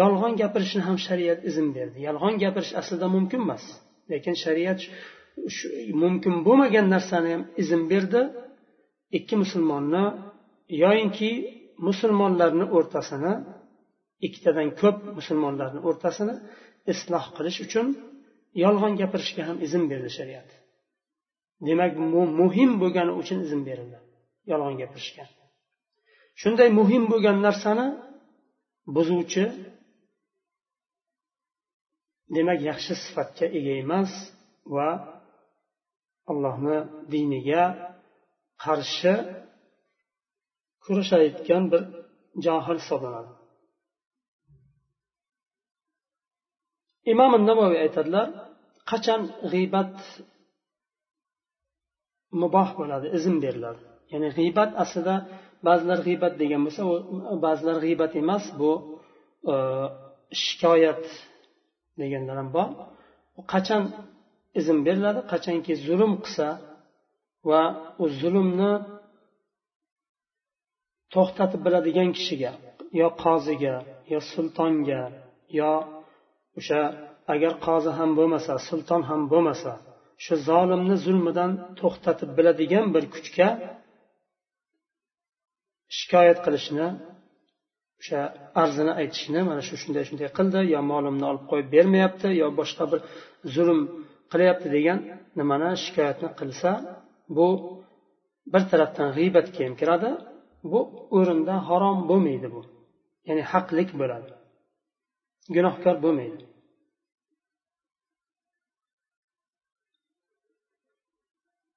[0.00, 1.98] yolg'on gapirishni ham shariat izn berdi.
[2.08, 3.64] Yolg'on gapirish aslida mumkin emas.
[4.10, 4.80] Lekin shariat
[6.02, 8.22] mumkin bo'lmagan narsani ham izn berdi.
[9.18, 10.04] Ikki musulmonni
[10.84, 11.30] yoyinki
[11.88, 13.32] musulmonlarni o'rtasini
[14.26, 16.34] ikkitadan ko'p musulmonlarni o'rtasini
[16.92, 17.86] isloh qilish uchun
[18.64, 20.48] yolg'on gapirishga ham izn berdi shariat.
[21.66, 23.98] Demak bu muhim bo'lgani uchun izn berildi
[24.50, 25.24] yolg'on gapirishga.
[26.40, 27.86] Shunday muhim bo'lgan narsani
[28.96, 29.44] buzuvchi
[32.36, 34.12] demak yaxshi sifatga ega emas
[34.74, 34.88] va
[36.30, 36.78] allohni
[37.12, 37.64] diniga
[38.64, 39.14] qarshi
[40.84, 41.82] kurashayotgan bir
[42.44, 43.32] johil hisoblanadi.
[47.12, 48.26] Imom navoiy aytadilar
[48.90, 49.94] qachon g'iybat
[52.42, 53.82] muboh bo'ladi izn beriladi.
[54.12, 55.14] Ya'ni g'iybat aslida
[55.66, 56.82] ba'zilar g'iybat degan bo'lsa
[57.46, 58.72] ba'zilar g'iybat emas bu
[59.52, 59.54] e,
[60.42, 61.04] shikoyat
[62.00, 62.68] deganlar ham bor.
[63.52, 63.82] Qachon
[64.60, 66.48] izn beriladi qachonki zulm qilsa
[67.48, 67.62] va
[68.02, 68.72] u zulmni
[71.14, 72.52] to'xtatib biladigan kishiga
[73.00, 73.76] yo qoziga
[74.12, 75.02] yo sultonga
[75.58, 75.72] yo
[76.58, 76.80] o'sha
[77.34, 79.72] agar qozi ham bo'lmasa sulton ham bo'lmasa
[80.24, 83.48] shu zolimni zulmidan to'xtatib biladigan bir kuchga
[85.98, 86.86] shikoyat qilishni
[88.00, 88.20] o'sha
[88.62, 93.00] arzini aytishni mana shu shunday shunday qildi yo molimni olib qo'yib bermayapti yo boshqa bir
[93.54, 93.80] zulm
[94.32, 94.98] qilyapti degan
[95.38, 96.70] nimani shikoyatni qilsa
[97.36, 97.48] bu
[98.52, 100.10] bir tarafdan g'iybatga ham kiradi
[100.72, 100.80] bu
[101.18, 102.62] o'rinda harom bo'lmaydi bu.
[103.28, 104.30] Ya'ni haqlik bo'ladi.
[105.54, 106.44] Gunohkor bo'lmaydi.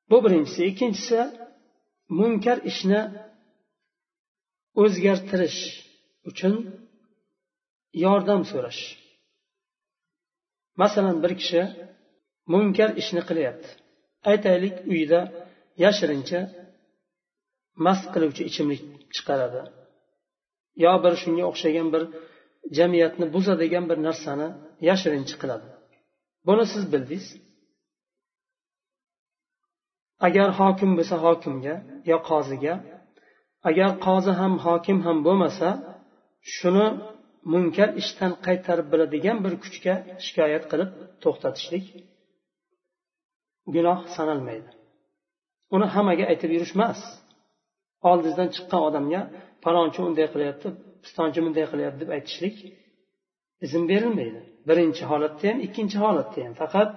[0.09, 0.61] Bu birinchisi.
[0.71, 1.19] Ikkinchisi
[2.19, 3.01] munkar ishni
[4.83, 5.61] o'zgartirish.
[6.29, 6.55] Uchun
[8.05, 8.81] yordam so'rash.
[10.81, 11.61] Masalan bir kishi
[12.53, 13.69] munkar ishni qilyapti.
[14.31, 15.19] Aytaylik uyida
[15.83, 16.39] yashirincha
[17.85, 18.81] mast qiluvchi ichimlik
[19.15, 19.61] chiqaradi.
[20.83, 22.03] Yo bir shunga o'xshagan bir
[22.77, 24.47] jamiyatni buzadigan bir narsani
[24.89, 25.67] yashirincha qiladi.
[26.47, 27.25] Buni siz bildingiz.
[30.27, 31.75] Agar hokim bo'lsa hokimga
[32.11, 32.75] yo qoziga.
[33.69, 35.69] Agar qozi ham hokim ham bo'lmasa
[36.55, 36.87] shuni
[37.53, 39.93] munkar ishdan qaytarib biladigan bir kuchga
[40.25, 40.91] shikoyat qilib
[41.23, 41.85] to'xtatishlik
[43.75, 44.69] gunoh sanalmaydi.
[45.75, 46.99] Uni hammaga aytib yurish emas
[48.09, 49.21] oldingizdan chiqqan odamga
[49.65, 50.67] palonchi unday qilyapti
[51.03, 52.55] pistonchi bunday qilyapti deb aytishlik
[53.65, 54.39] izn berilmaydi.
[54.69, 56.53] Birinchi holatda ham ikkinchi holatda ham.
[56.61, 56.89] Faqat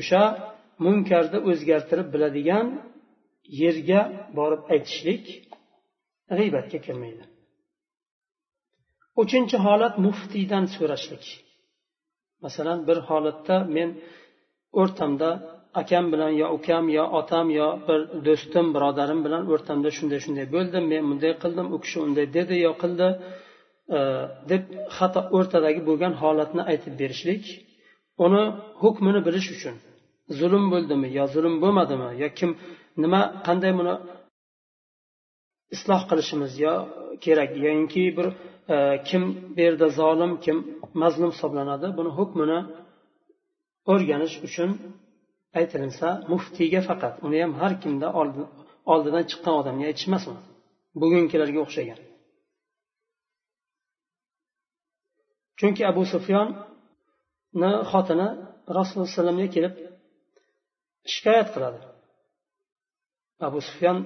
[0.00, 0.22] o'sha
[0.84, 2.66] munkarni o'zgartirib biladigan
[3.62, 4.00] yerga
[4.38, 5.24] borib aytishlik
[6.38, 7.24] g'iybatga kirmaydi.
[9.22, 11.24] Uchinchi holat muftiydan so'rashlik.
[12.44, 13.88] Masalan bir holatda men
[14.80, 15.28] o'rtamda
[15.82, 20.78] akam bilan yo ukam yo otam yo bir do'stim birodarim bilan o'rtamda shunday shunday bo'ldi
[20.92, 23.08] men bunday qildim u kishi unday dedi yo qildi
[23.96, 23.98] e,
[24.50, 24.62] deb
[24.96, 27.44] xato o'rtadagi bo'lgan holatni aytib berishlik.
[28.26, 28.42] Uni
[28.82, 29.74] hukmini bilish uchun
[30.38, 32.50] zulm bo'ldimi yo zulm bo'lmadimi yo kim
[33.02, 33.94] nima qanday buni
[35.74, 36.74] isloh qilishimiz yo
[37.24, 38.26] kerak yoinki bir
[39.08, 39.22] kim
[39.54, 40.56] bu yerda zolim kim
[41.02, 42.58] mazlum hisoblanadi buni hukmini
[43.92, 44.70] o'rganish uchun
[45.58, 48.08] aytilinsa muftiyga faqat uni ham har kimda
[48.92, 50.42] oldidan chiqqan odamga aytishmas uni
[51.00, 52.00] bugungilarga o'xshagan.
[55.58, 58.28] Chunki abu sufyonni xotini
[58.76, 59.74] rasululloh alayhi vasallamga kelib
[61.12, 61.80] shikoyat qiladi.
[63.48, 63.98] Abu sufyon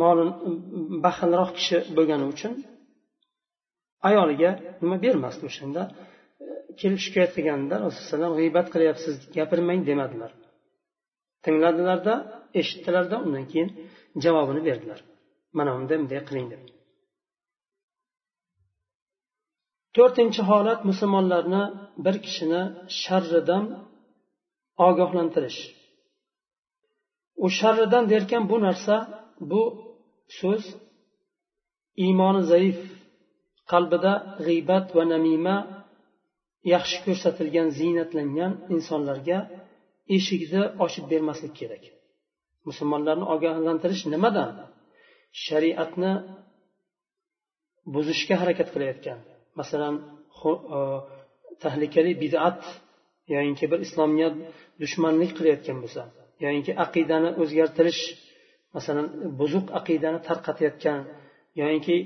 [0.00, 0.30] molin
[1.04, 2.52] baxilroq kishi bo'lgani uchun
[4.08, 4.50] ayoliga
[4.82, 5.82] nima bermasdi o'shanda?
[6.80, 10.32] Kelib shikoyat qilganda rasululloh g'iybat qilyapsiz gapirmang demadilar.
[11.44, 12.14] Tingladilarda
[12.60, 13.68] eshitdilarda undan keyin
[14.24, 15.00] javobini berdilar.
[15.58, 16.62] Mana bunday bunday qiling deb
[19.96, 21.62] to'rtinchi holat musulmonlarni
[22.04, 22.62] bir kishini
[23.02, 23.64] sharridan
[24.88, 25.60] ogohlantirish.
[27.44, 28.96] U sharridan derkan bu narsa
[29.50, 29.62] bu
[30.38, 30.64] so'z
[32.04, 32.78] iymoni zaif.
[33.70, 34.12] Qalbida
[34.46, 35.56] g'iybat va namima
[36.74, 39.38] yaxshi ko'rsatilgan ziynatlangan insonlarga
[40.16, 41.82] eshikni ochib bermaslik kerak.
[42.68, 44.50] Musulmonlarni ogohlantirish nimadan?
[45.44, 46.12] Shariatni
[47.94, 49.18] buzishga harakat qilayotgan.
[49.60, 49.94] Masalan
[50.50, 50.78] e,
[51.64, 52.60] tahlikali bid'at
[53.34, 54.34] yoyinki bir islomiyat
[54.82, 56.02] dushmanlik qilayotgan bo'lsa
[56.44, 58.02] yoyinki aqidani o'zgartirish
[58.76, 59.06] masalan
[59.40, 61.00] buzuq aqidani tarqatayotgan
[61.60, 61.96] yoyinki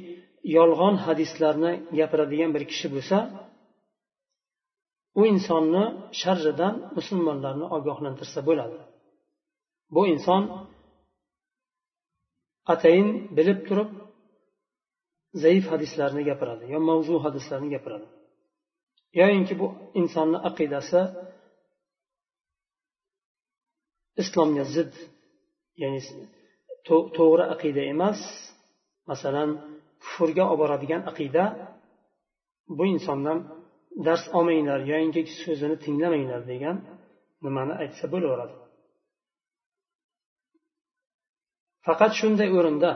[0.54, 3.18] yolg'on hadislarni gapiradigan bir kishi bo'lsa
[5.20, 5.84] u insonni
[6.20, 8.78] sharridan musulmonlarni ogohlantirsa bo'ladi.
[9.94, 10.42] Bu inson
[12.72, 13.90] atayin bilib turib
[15.42, 18.08] zaif hadislarni gapiradi yo mavzu hadislarni gapiradi.
[19.20, 19.66] Yoyinki bu
[20.00, 21.00] insonni aqidasi
[24.22, 24.92] islomga zid
[25.82, 26.00] ya'ni
[27.18, 28.20] to'g'ri aqida emas.
[29.10, 29.50] Masalan
[30.02, 31.44] kufrga olib boradigan aqida
[32.78, 33.38] bu insondan
[34.06, 36.76] dars olmanglar yoyinki so'zini tinglamanglar degan
[37.44, 38.54] nimani aytsa bo'laveradi.
[41.86, 42.90] Faqat shunday o'rinda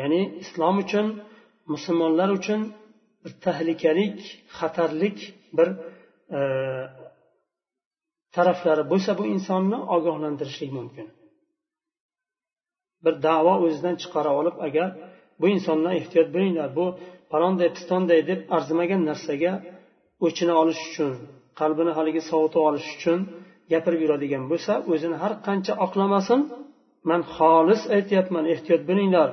[0.00, 1.06] ya'ni islom uchun
[1.72, 2.60] musulmonlar uchun
[3.22, 4.18] bir tahlikalik
[4.58, 5.18] xatarlik
[5.56, 5.68] bir
[6.38, 6.40] e,
[8.36, 11.06] taraflari bo'lsa bu insonni ogohlantirishlik mumkin.
[13.04, 14.88] Bir davo o'zidan chiqara olib agar
[15.40, 16.68] bu insondan ehtiyot bo'linglar.
[16.78, 16.86] Bu
[17.32, 19.52] palonday pistonday deb arzimagan narsaga
[20.26, 21.12] o'chini olish uchun
[21.60, 23.18] qalbini haligi sovutib olish uchun
[23.72, 26.40] gapirib yuradigan bo'lsa o'zini har qancha oqlamasin
[27.10, 29.28] man xolis aytyapman ehtiyot bo'linglar.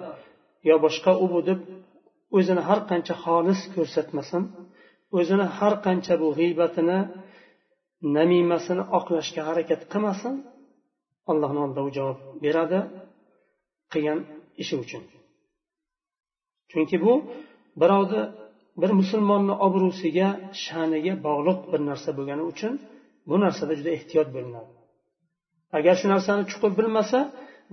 [0.69, 1.59] Yo boshqa u bu deb
[2.37, 4.43] o'zini har qancha xolis ko'rsatmasin
[5.17, 6.99] o'zini har qancha bu g'iybatini
[8.15, 10.33] namimasini oqlashga harakat qilmasin
[11.31, 12.79] allohni oldida u javob beradi
[13.93, 14.19] qilgan
[14.63, 15.03] ishi uchun.
[16.71, 17.13] Chunki bu
[17.81, 18.21] birovni
[18.81, 20.29] bir musulmonni obro'siga
[20.65, 22.73] sha'niga bog'liq bir narsa bo'lgani uchun
[23.29, 24.71] bu narsada juda ehtiyot bo'linadi.
[25.77, 27.19] Agar shu narsani chuqur bilmasa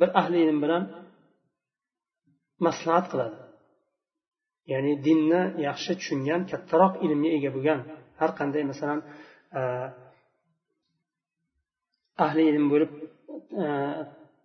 [0.01, 0.83] bir ahli ilm bilan
[2.67, 3.39] maslahat qiladi.
[4.73, 7.81] Ya'ni dinni yaxshi tushungan kattaroq ilmga ega bo'lgan
[8.21, 9.01] har qanday masalan
[9.59, 9.61] e,
[12.25, 12.93] ahli ilm bo'lib
[13.65, 13.67] e,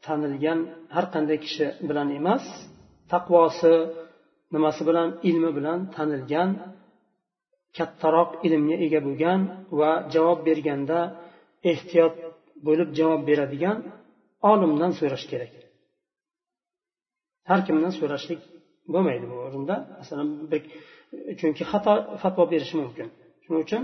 [0.05, 0.59] tanilgan
[0.95, 2.45] har qanday kishi bilan emas
[3.13, 3.73] taqvosi
[4.53, 6.49] nimasi bilan ilmi bilan tanilgan
[7.77, 9.39] kattaroq ilmga ega bo'lgan
[9.79, 10.99] va javob berganda
[11.71, 12.15] ehtiyot
[12.67, 13.77] bo'lib javob beradigan
[14.51, 15.53] olimdan so'rash kerak.
[17.49, 18.41] Har kimdan so'rashlik
[18.93, 19.75] bo'lmaydi bu o'rinda.
[19.99, 20.29] Masalan
[21.39, 23.07] chunki xato fatvo berishi mumkin.
[23.43, 23.83] Shuning uchun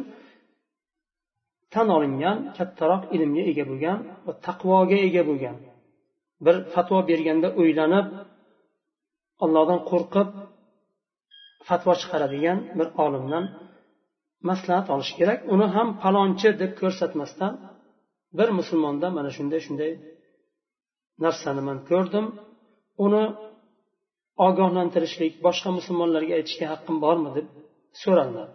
[1.73, 5.55] tan olingan kattaroq ilmga ega bo'lgan va taqvoga ega bo'lgan
[6.45, 8.07] bir fatvo berganda o'ylanib
[9.43, 10.29] allohdan qo'rqib
[11.67, 13.45] fatvo chiqaradigan bir olimdan
[14.49, 15.39] maslahat olish kerak.
[15.53, 17.53] Uni ham palonchi deb ko'rsatmasdan
[18.37, 19.91] bir musulmondan mana shunday shunday
[21.25, 22.25] narsani man ko'rdim.
[23.05, 23.23] Uni
[24.47, 27.47] ogohlantirishlik boshqa musulmonlarga aytishga haqqim bormi deb
[28.01, 28.53] so'ralinadi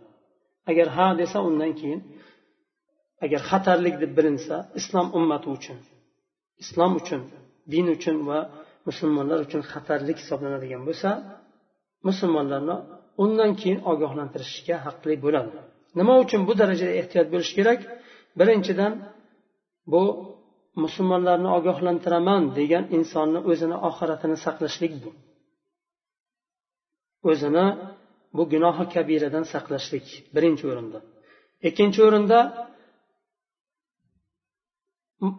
[0.70, 2.00] agar ha desa undan keyin
[3.24, 5.78] agar xatarlik deb bilinsa islom ummati uchun
[6.64, 7.22] islom uchun
[7.72, 8.38] din uchun va
[8.88, 11.10] musulmonlar uchun xatarlik hisoblanadigan bo'lsa
[12.08, 12.76] musulmonlarni
[13.24, 15.58] undan keyin ogohlantirishga haqli bo'ladi.
[15.98, 17.80] Nima uchun bu darajada ehtiyot bo'lish kerak?
[18.38, 18.92] Birinchidan
[19.92, 20.02] bu
[20.84, 25.10] musulmonlarni ogohlantiraman degan insonni o'zini oxiratini saqlashlik bu
[27.30, 27.66] o'zini
[28.36, 30.98] bu gunohi kabiradan saqlashlik birinchi o'rinda.
[31.68, 32.38] Ikkinchi o'rinda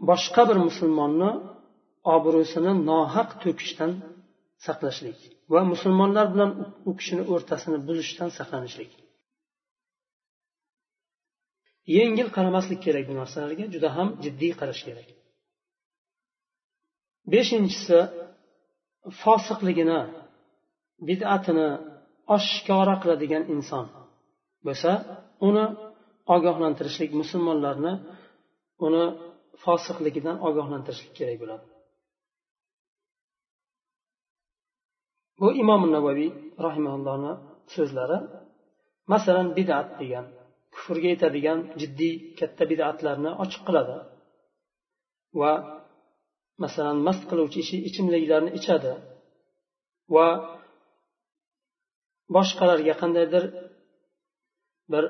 [0.10, 1.32] boshqa bir musulmonni
[2.16, 3.92] obro'sini nohaq to'kishdan
[4.66, 5.20] saqlashlik
[5.54, 6.52] va musulmonlar bilan
[6.90, 8.92] u kishini o'rtasini buzishdan saqlanishlik.
[11.98, 15.08] Yengil qaramaslik kerak bu narsalarga juda ham jiddiy qarash kerak.
[17.34, 18.00] Beshinchisi
[19.24, 20.00] fosiqligini
[21.08, 21.70] bid'atini
[22.36, 23.86] oshkora qiladigan inson
[24.66, 24.92] bo'lsa
[25.48, 25.66] uni
[26.36, 27.94] ogohlantirishlik musulmonlarni
[28.86, 29.06] uni
[29.64, 31.66] fosiqligidan ogohlantirishlik kerak bo'ladi.
[35.42, 36.30] Bu imom navoiy
[36.66, 37.34] rahimallohni
[37.74, 38.18] so'zlari
[39.14, 40.26] masalan bid'at degan
[40.74, 43.96] kufrga yetadigan jiddiy katta bid'atlarni ochiq qiladi.
[45.40, 45.52] Va
[46.64, 48.94] masalan mast qiluvchi ichimliklarni ichadi.
[50.16, 50.28] Va
[52.36, 53.44] boshqalarga qandaydir
[54.92, 55.06] bir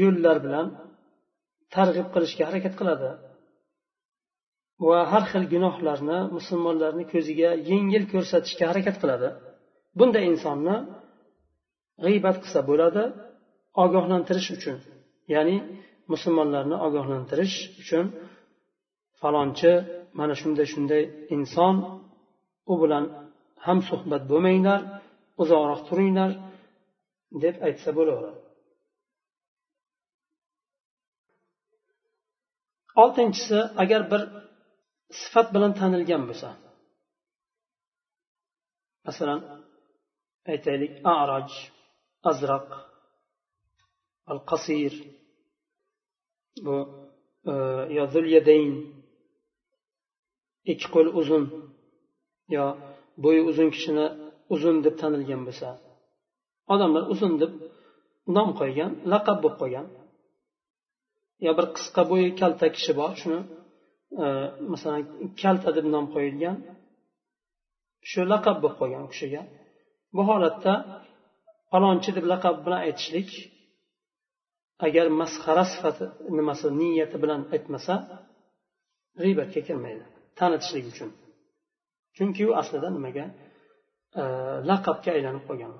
[0.00, 0.66] yo'llar bilan
[1.74, 3.10] targ'ib qilishga harakat qiladi.
[4.88, 9.28] Va har xil gunohlarni musulmonlarni ko'ziga yengil ko'rsatishga harakat qiladi.
[9.98, 10.76] Bunday insonni
[12.04, 13.02] g'iybat qilsa bo'ladi
[13.84, 14.76] ogohlantirish uchun
[15.34, 15.56] ya'ni
[16.12, 18.04] musulmonlarni ogohlantirish uchun
[19.20, 19.72] falonchi
[20.18, 21.02] mana shunday shunday
[21.36, 21.74] inson
[22.72, 23.04] u bilan
[23.66, 24.80] ham suhbat bo'lmanglar
[25.42, 26.30] uzoqroq turinglar
[27.42, 28.40] deb aytsa bo'laveradi.
[33.02, 34.22] Oltinchisi agar bir
[35.20, 36.48] sifat bilan tanilgan bo'lsa.
[39.06, 39.40] Masalan
[40.52, 41.50] aytaylik araj
[42.30, 42.68] azraq
[44.30, 44.92] al qasir
[46.66, 46.76] bu
[47.50, 47.54] e,
[47.96, 48.72] yo zulyadayn
[50.72, 51.44] ikki qo'l uzun
[52.56, 52.64] yo
[53.24, 54.06] bo'yi uzun kishini
[54.54, 55.68] uzun deb tanilgan bo'lsa.
[56.72, 57.52] Odamlar uzun deb
[58.36, 59.86] nom qo'ygan laqab bo'lib qo'ygan.
[61.46, 63.40] Yo bir qisqa bo'yi kalta kishi bor shuni
[64.14, 64.26] Э,
[64.72, 65.02] masalan
[65.42, 66.56] kalta deb nom qo'yilgan
[68.10, 69.42] shu laqab bo'lib qolgan u kishiga.
[70.14, 70.72] Bu holatda
[71.70, 73.30] falonchi deb laqab bilan aytishlik
[74.86, 76.04] agar masxara sifati
[76.38, 77.94] nimasi niyati bilan aytmasa
[79.20, 80.04] g'iybatga kirmaydi
[80.38, 81.10] tanitishlik uchun.
[82.16, 83.26] Chunki u aslida nimaga?
[84.70, 85.72] Laqabga aylanib qolgan.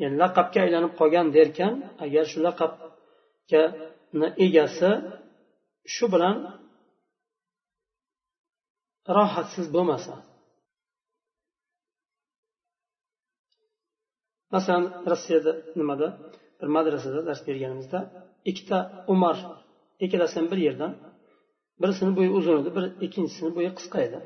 [0.00, 3.62] Ya'ni laqabga aylanib qolgan derkan agar shu laqabga
[4.46, 4.90] egasi
[5.94, 6.36] shu bilan
[9.16, 10.14] rohatsiz bo'lmasa.
[14.54, 16.08] Masalan rossiyada nimada?
[16.60, 17.98] Bir madrasada dars berganimizda
[18.50, 18.78] ikkita
[19.14, 19.36] umar
[20.04, 20.92] ikkalasi ham bir yerdan
[21.82, 24.18] birisini bo'yi uzun edi bir ikkinchisini bo'yi qisqa edi.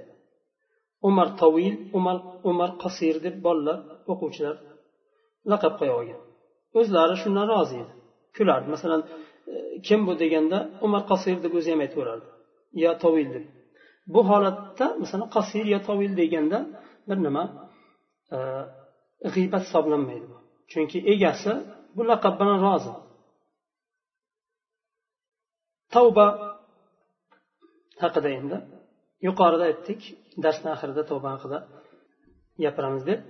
[1.08, 2.16] Umar tovil umar
[2.50, 3.78] umar qasir deb bolalar
[4.12, 4.56] o'quvchilar
[5.50, 6.20] laqab qo'yib olgan.
[6.78, 7.92] O'zlari shundan rozi edi.
[8.36, 8.66] Kulardi.
[8.74, 9.02] Masalan
[9.54, 12.26] Э, kim bu deganda umar qasir deb o'zi ham aytaverardi.
[12.82, 13.44] Yo tovil deb.
[14.14, 16.58] Bu holatda masalan qasir yo tovil deganda
[17.08, 17.44] bir nima?
[19.34, 20.28] G'iybat hisoblanmaydi
[20.70, 21.52] chunki egasi
[21.96, 22.92] bu laqab bilan rozi
[25.94, 26.26] tavba
[28.02, 28.58] haqida endi
[29.26, 30.00] yuqorida aytdik.
[30.44, 31.58] Darsni oxirida tavba haqida
[32.64, 33.20] gapiramiz deb.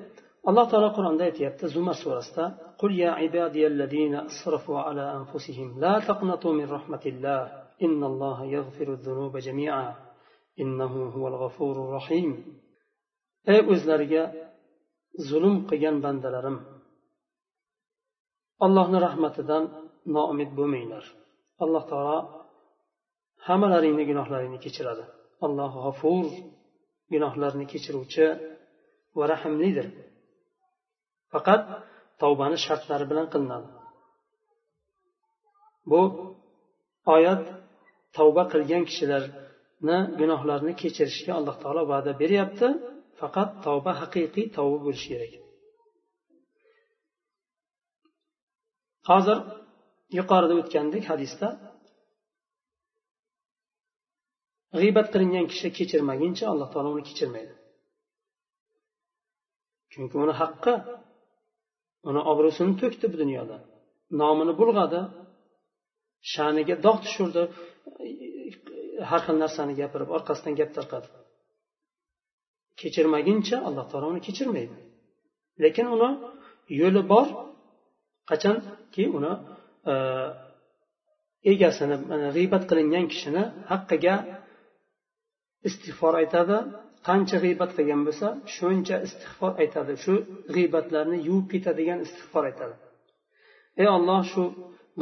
[0.50, 2.46] alloh taolo qur'onda aytyapti zumar surasida
[2.82, 7.42] قل يا عبادي الذين أسرفوا على أنفسهم لا تقنطوا من رحمة الله
[7.86, 9.96] إن الله يغفر الذنوب جميعا
[10.60, 12.32] إنه هو الغفور الرحيم
[13.54, 14.24] ey o'zlariga
[15.30, 16.58] zulm qilgan bandalarim
[18.66, 19.64] allohni rahmatidan
[20.16, 21.04] noumid bo'lmanglar
[21.64, 22.18] alloh taolo
[23.48, 25.06] hammalaringni gunohlaringni kechiradi
[25.46, 26.26] alloh g'afur
[27.14, 28.26] gunohlarni kechiruvchi
[29.18, 29.88] va rahmlidir
[31.33, 31.63] faqat
[32.23, 33.69] tavbani shartlari bilan qilinadi.
[35.91, 36.01] Bu
[37.15, 37.43] oyat
[38.17, 42.69] tavba qilgan kishilarni gunohlarini kechirishga alloh taolo va'da beryapti.
[43.21, 45.33] Faqat tavba haqiqiy tavba bo'lishi kerak.
[49.09, 49.39] Hozir
[50.19, 51.49] yuqorida o'tgandek hadisda.
[54.81, 57.55] G'iybat qilingan kishi kechirmaguncha alloh taolo uni kechirmaydi.
[59.93, 60.75] Chunki uni haqqi
[62.09, 63.57] uni obro'sini to'kdi bu dunyoda.
[64.21, 65.01] Nomini bulg'adi.
[66.33, 67.43] Sha'niga dog' tushirdi.
[69.11, 71.09] Har xil narsani gapirib orqasidan gap tarqadi.
[72.81, 74.77] Kechirmaguncha alloh taolo uni kechirmaydi.
[75.65, 76.11] Lekin uni
[76.81, 77.27] yo'li bor.
[78.31, 79.33] Qachonki uni
[79.93, 79.95] e,
[81.53, 81.97] egasini
[82.37, 84.15] g'iybat qilingan kishini haqqiga
[85.69, 86.59] istig'for aytadi.
[87.09, 88.27] Qancha g'iybat qilgan bo'lsa
[88.57, 89.93] shuncha istig'for aytadi.
[90.05, 90.15] Shu
[90.55, 92.75] g'iybatlarni yuvib ketadigan istig'for aytadi.
[93.81, 94.43] Ey olloh shu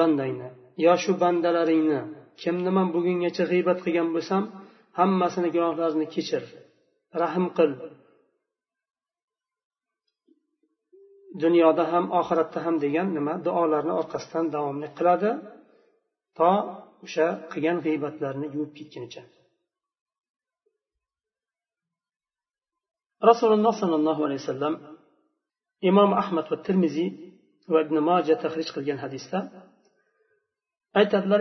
[0.01, 0.49] bandangni
[0.85, 2.01] yo shu bandalaringni
[2.43, 4.43] kimni man bugungacha g'iybat qilgan bo'lsam
[4.99, 6.45] hammasini gunohlarini kechir
[7.23, 7.73] rahm qil.
[11.43, 13.35] Dunyoda ham oxiratda ham degan nima?
[13.47, 15.31] Duolarni orqasidan davomli qiladi
[16.39, 16.51] to
[17.05, 19.23] o'sha qilgan g'iybatlarini yuvib ketgunicha.
[23.31, 24.75] Rasululloh sollallohu alayhi vasallam
[25.91, 27.11] imom ahmad va termiziy
[27.73, 29.39] va ibn moja tahrij qilgan hadisda
[31.01, 31.41] aytadilar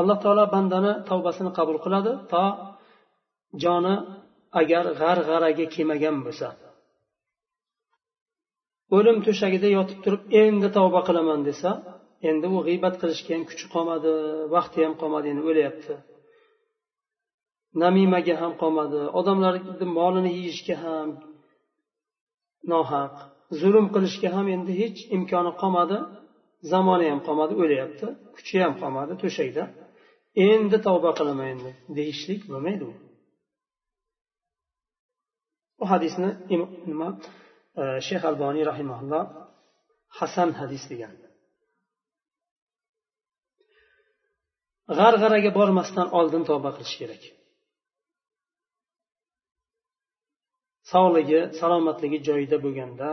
[0.00, 2.44] alloh taolo bandani tavbasini qabul qiladi to
[3.62, 3.94] joni
[4.60, 6.48] agar g'arg'araga kelmagan bo'lsa.
[8.96, 11.70] O'lim to'shagida yotib turib endi tavba qilaman desa
[12.30, 14.12] endi u g'iybat qilishga ham kuchi qolmadi
[14.54, 15.94] vaqti ham qolmadi endi o'lyapti
[17.82, 19.00] namimaga ham qolmadi.
[19.18, 21.08] Odamlarni molini yeyishga ham
[22.72, 23.14] nohaq.
[23.60, 25.98] Zulm qilishga ham endi hech imkoni qolmadi.
[26.72, 28.06] Zamoni ham qolmadi o'lyapti.
[28.36, 29.64] Kuchi ham qolmadi to'shakda.
[30.50, 32.92] Endi tavba qilaman endi deyishlik bo'lmaydi u.
[35.78, 36.30] Bu hadisni
[36.90, 37.08] nima
[37.80, 39.24] e, shayx alboniy rahimaulloh
[40.18, 41.14] hasan hadis degan.
[44.98, 47.22] G'arg'araga bormasdan oldin tavba qilish kerak.
[50.92, 53.08] Sog'ligi salomatligi joyida bo'lganda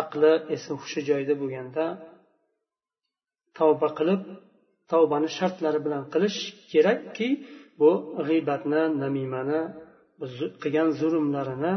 [0.00, 1.84] aqli esi hushi joyida bo'lganda
[3.58, 4.22] tavba qilib
[4.92, 6.38] tavbani shartlari bilan qilish
[6.72, 7.28] kerakki
[7.80, 7.90] bu
[8.26, 9.62] g'iybatni namimani
[10.62, 11.74] qilgan zulmlarini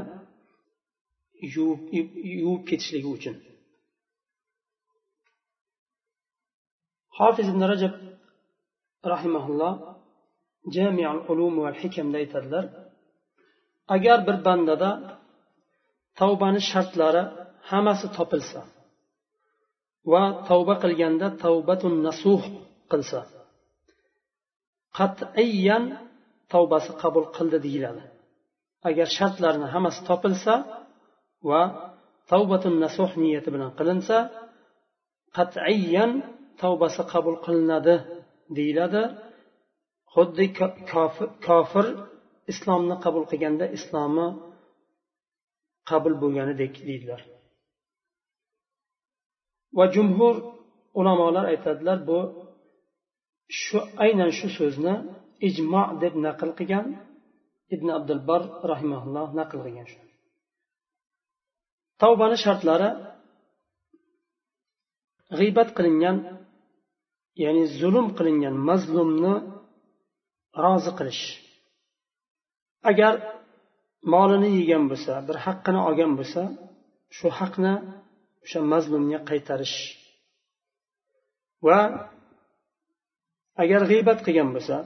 [1.55, 3.35] yuvib ketishligi uchun.
[7.17, 7.93] Hofiz ibn rajab
[9.13, 9.73] rahimaulloh
[10.75, 12.65] jamiul ulum va hikamda aytadilar.
[13.95, 14.89] Agar bir bandada
[16.19, 17.23] tavbani shartlari
[17.69, 18.61] hammasi topilsa
[20.11, 22.41] va tavba qilganda tavbatun nasuh
[22.91, 23.19] qilsa
[24.97, 25.83] qat'iyan
[26.53, 28.03] tavbasi qabul qildi deyiladi.
[28.89, 30.53] Agar shartlarni hammasi topilsa
[31.49, 31.61] va
[32.31, 34.17] tavbatun nasuh niyati bilan qilinsa
[35.37, 36.11] qat'iyan
[36.61, 37.95] tavbasi qabul qilinadi
[38.57, 39.03] deyiladi.
[40.13, 40.45] Xuddi
[41.47, 41.87] kofir
[42.51, 44.27] islomni qabul qilganda islomi
[45.89, 47.21] qabul bo'lganidek deydilar.
[49.77, 50.35] Va jumhur
[50.99, 52.19] ulamolar aytadilar bu
[53.61, 54.95] shu aynan shu so'zni
[55.47, 56.85] ijmo deb naql qilgan
[57.75, 58.41] ibn abdulbar
[58.71, 59.99] rahimaulloh naql qilgan shu.
[62.01, 62.89] Tavbani shartlari
[65.37, 66.17] g'iybat qilingan
[67.43, 69.35] ya'ni zulm qilingan mazlumni
[70.63, 71.23] rozi qilish.
[72.91, 73.13] Agar
[74.13, 76.41] molini yegan bo'lsa bir haqqini olgan bo'lsa
[77.17, 77.73] shu haqni
[78.43, 79.77] o'sha mazlumga qaytarish.
[81.67, 81.79] Va
[83.63, 84.77] agar g'iybat qilgan bo'lsa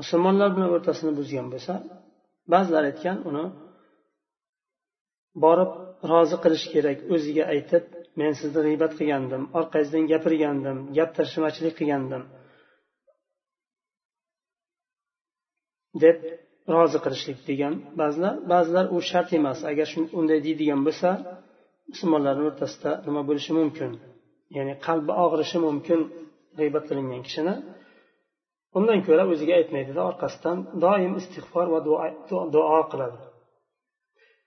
[0.00, 1.74] musulmonlar bilan o'rtasini buzgan bo'lsa
[2.52, 3.44] ba'zilar aytgan uni
[5.44, 5.70] borib
[6.10, 7.84] rozi qilish kerak o'ziga aytib
[8.20, 12.22] men sizni g'iybat qilgandim orqangizdan gapirgandim gap tashimachilik qilgandim
[16.04, 16.18] deb
[16.74, 19.58] rozi qilishlik degan ba'zilar ba'zilar u shart emas.
[19.70, 19.86] Agar
[20.18, 21.08] unday deydigan bo'lsa
[21.90, 23.90] musulmonlarni o'rtasida nima bo'lishi mumkin?
[24.56, 26.00] Ya'ni qalbi og'rishi mumkin
[26.58, 27.54] g'iybat qilingan kishini.
[28.78, 31.80] Undan ko'ra o'ziga aytmaydida orqasidan doim istig'for va
[32.56, 33.18] duo qiladi.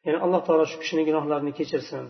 [0.05, 2.03] Ya'ni alloh taolo shu kishini gunohlarini kechirsin.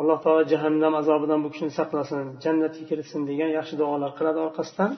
[0.00, 4.90] Alloh taolo jahannam azobidan bu kishini saqlasin jannatga kiritsin degan yaxshi duolar qiladi orqasidan.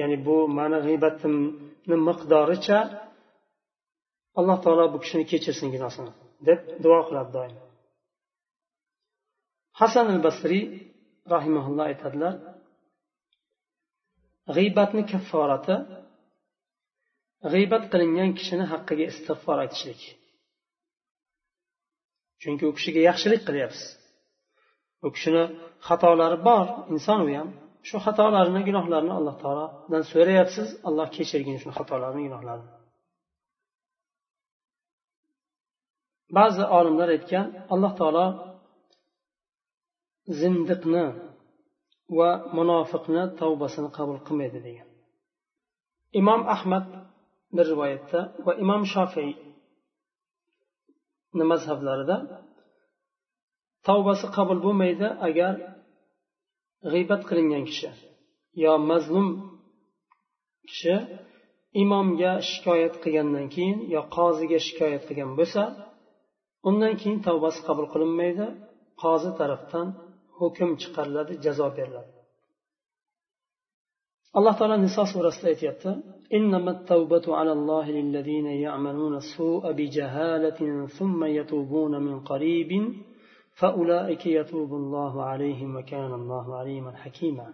[0.00, 2.78] Ya'ni bu mani g'iybatimni miqdoricha
[4.38, 6.12] alloh taolo bu kishini kechirsin gunohsini
[6.48, 7.54] deb duo qiladi doim.
[9.80, 10.64] Hasan al basriy
[11.34, 12.34] rahimaulloh aytadilar
[14.56, 15.76] g'iybatni kafforati
[17.52, 20.00] g'iybat qilingan kishini haqqiga istig'for aytishlik.
[22.42, 23.88] Chunki u kishiga yaxshilik qilyapsiz.
[25.06, 25.44] U kishini
[25.88, 27.48] xatolari bor inson u ham.
[27.88, 32.68] Shu xatolarini gunohlarini alloh taolodan so'rayapsiz alloh kechirgin shu xatolarini gunohlarini.
[36.38, 38.26] Ba'zi olimlar aytgan alloh taolo
[40.40, 41.04] zindiqni
[42.18, 44.88] va munofiqni tavbasini qabul qilmaydi degan.
[46.20, 46.86] Imom ahmad
[47.56, 49.30] bir rivoyatda va imom shofiy
[51.50, 52.16] mazhablarida
[53.88, 55.54] tavbasi qabul bo'lmaydi agar
[56.92, 57.90] g'iybat qilingan kishi
[58.64, 59.28] yo mazlum
[60.68, 60.96] kishi
[61.82, 65.62] imomga shikoyat qilgandan keyin yo qoziga shikoyat qilgan bo'lsa
[66.69, 68.45] undan keyin tavbasi qabul qilinmaydi
[69.03, 69.87] qozi tarafdan
[70.39, 72.11] hukm chiqariladi jazo beriladi
[74.37, 75.91] alloh taolo niso surasida aytyapti
[76.37, 80.59] إنما التوبة على الله للذين يعملون السوء بجهالة
[80.97, 82.71] ثم يتوبون من قريب
[83.59, 87.47] فأولئك يتوب الله عليهم وكان الله عليما حكيما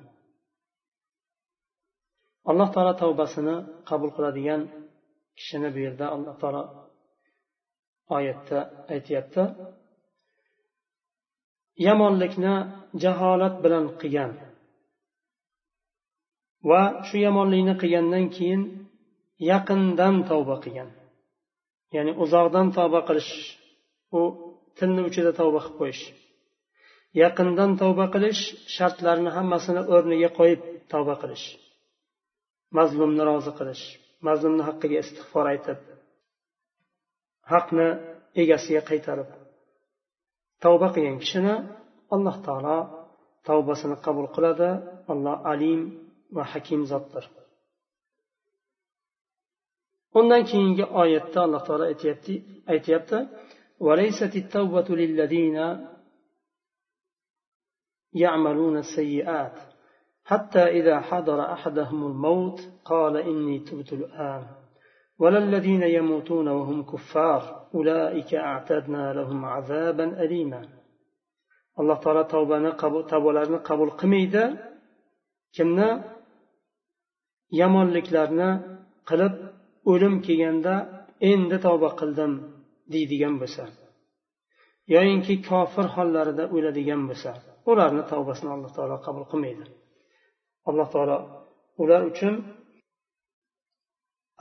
[2.51, 3.55] alloh taolo tavbasini
[3.89, 4.61] qabul qiladigan
[5.38, 6.61] kishini bu yerda alloh taolo
[8.16, 8.58] oyatda
[8.94, 9.42] aytyapti.
[11.86, 12.54] Yomonlikni
[13.02, 14.32] jaholat bilan qilgan
[16.70, 18.62] va shu yomonlikni qilgandan keyin
[19.50, 20.90] yaqindan tavba qilgan.
[21.94, 23.32] Ya'ni uzoqdan tavba qilish
[24.18, 24.20] u
[24.78, 26.04] tilni uchida tavba qilib qo'yish.
[27.22, 28.42] Yaqindan tavba qilish
[28.76, 30.61] shartlarni hammasini o'rniga qo'yib
[30.92, 31.46] tavba qilish.
[32.78, 33.84] Mazlumni rozi qilish
[34.26, 35.78] mazlumni haqqiga istig'for aytib
[37.51, 37.88] haqni
[38.41, 39.30] egasiga qaytarib
[40.63, 41.55] tavba qilgan kishini
[42.16, 42.78] alloh taolo
[43.47, 44.70] tavbasini qabul qiladi
[45.13, 45.82] alloh alim
[46.36, 47.26] va hakim zotdir
[50.20, 52.34] undan keyingi oyatda alloh taolo aytyapti
[52.74, 53.20] aytyapti
[53.80, 55.88] وليست التوبة للذين
[58.13, 59.57] يعملون السيئات
[60.24, 64.47] حتى إذا حضر أحدهم الموت قال إني تبت الآن
[65.22, 67.41] ولا الذين يموتون وهم كفار
[67.76, 70.61] أولئك أعتدنا لهم عذابا أليما
[71.80, 72.72] alloh taolo tavbani
[73.11, 74.43] tavbalarni qabul qilmaydi
[75.55, 75.89] kimni
[77.61, 78.49] yomonliklarni
[79.09, 79.34] qilib
[79.91, 80.76] o'lim kelganda
[81.32, 82.32] endi tavba qildim
[82.93, 83.63] deydigan bo'lsa
[84.93, 87.32] yoyinki kofir hollarida o'ladigan bo'lsa
[87.72, 89.66] ularni tavbasini alloh taolo qabul qilmaydi
[90.70, 91.18] alloh taolo
[91.84, 92.34] ular uchun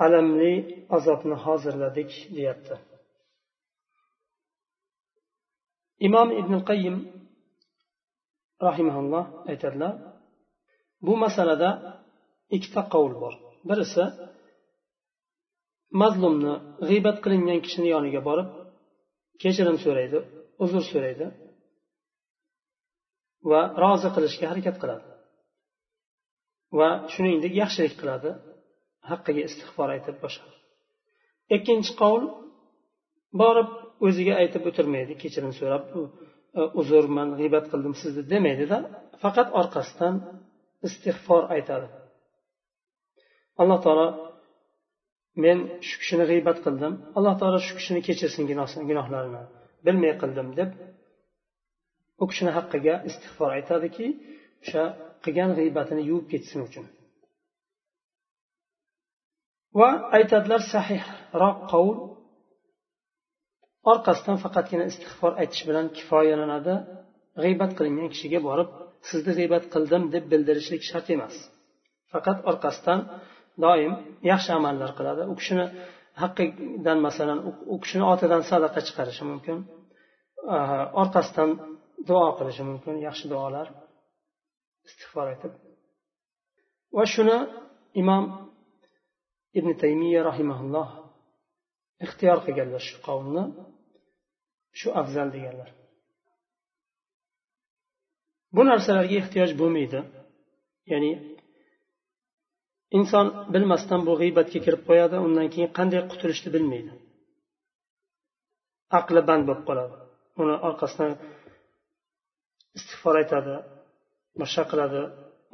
[0.05, 0.53] alamli
[0.97, 2.75] azobni hozirladik deyapti.
[6.07, 6.97] Imom ibn qayyim
[8.67, 9.93] rahimaulloh aytadilar
[11.05, 11.69] bu masalada
[12.55, 13.33] ikkita qovul bor.
[13.69, 14.03] Birisi
[16.01, 16.53] mazlumni
[16.89, 18.49] g'iybat qilingan kishini yoniga borib
[19.41, 20.19] kechirim so'raydi
[20.63, 21.27] uzr so'raydi
[23.51, 25.05] va rozi qilishga harakat qiladi
[26.79, 28.31] va shuningdek yaxshilik qiladi.
[29.09, 30.49] Haqqiga istig'for aytib boshqa
[31.55, 32.23] ikkinchi qavl
[33.41, 33.69] borib
[34.07, 36.01] o'ziga aytib o'tirmaydi kechirim so'rab e,
[36.81, 38.77] uzr man g'iybat qildim sizni demaydida
[39.23, 40.15] faqat orqasidan
[40.87, 41.87] istig'for aytadi.
[43.61, 44.07] Alloh taolo
[45.43, 48.43] men shu kishini g'iybat qildim alloh taolo shu kishini kechirsin
[48.89, 49.43] gunohlarini
[49.85, 50.69] bilmay qildim deb
[52.21, 54.07] u kishini haqqiga istig'for aytadiki
[54.63, 54.83] o'sha
[55.23, 56.85] qilgan g'iybatini yuvib ketsin uchun.
[59.79, 61.97] Va aytadilar sahihroq qovul.
[63.91, 66.75] Orqasidan faqatgina istig'for aytish bilan kifoyalanadi.
[67.43, 68.69] G'iybat qilingan kishiga borib
[69.09, 71.35] sizni g'iybat qildim deb bildirishlik shart emas.
[72.11, 72.99] Faqat orqasidan
[73.63, 73.93] doim
[74.31, 75.21] yaxshi amallar qiladi.
[75.31, 75.65] U kishini
[76.21, 77.39] haqqidan masalan
[77.73, 79.57] u kishini otidan sadaqa chiqarishi mumkin.
[81.01, 81.49] Orqasidan
[82.09, 83.67] duo qilishi mumkin yaxshi duolar.
[84.87, 85.51] Istig'for aytib.
[86.97, 87.37] Va shuni
[88.01, 88.23] imom
[89.57, 90.89] ibn taymiya rahimaulloh
[92.05, 93.43] ixtiyor qilganlar shu qavmni
[94.79, 95.69] shu afzal deganlar.
[98.55, 99.99] Bu narsalarga ehtiyoj bo'lmaydi.
[100.91, 101.11] Ya'ni
[102.97, 106.91] inson bilmasdan bu g'iybatga kirib qo'yadi undan keyin qanday qutulishni bilmaydi.
[108.99, 109.95] Aqli band bo'lib qoladi.
[110.41, 111.11] Uni orqasidan
[112.77, 113.55] istig'for aytadi
[114.41, 115.01] boshqa qiladi.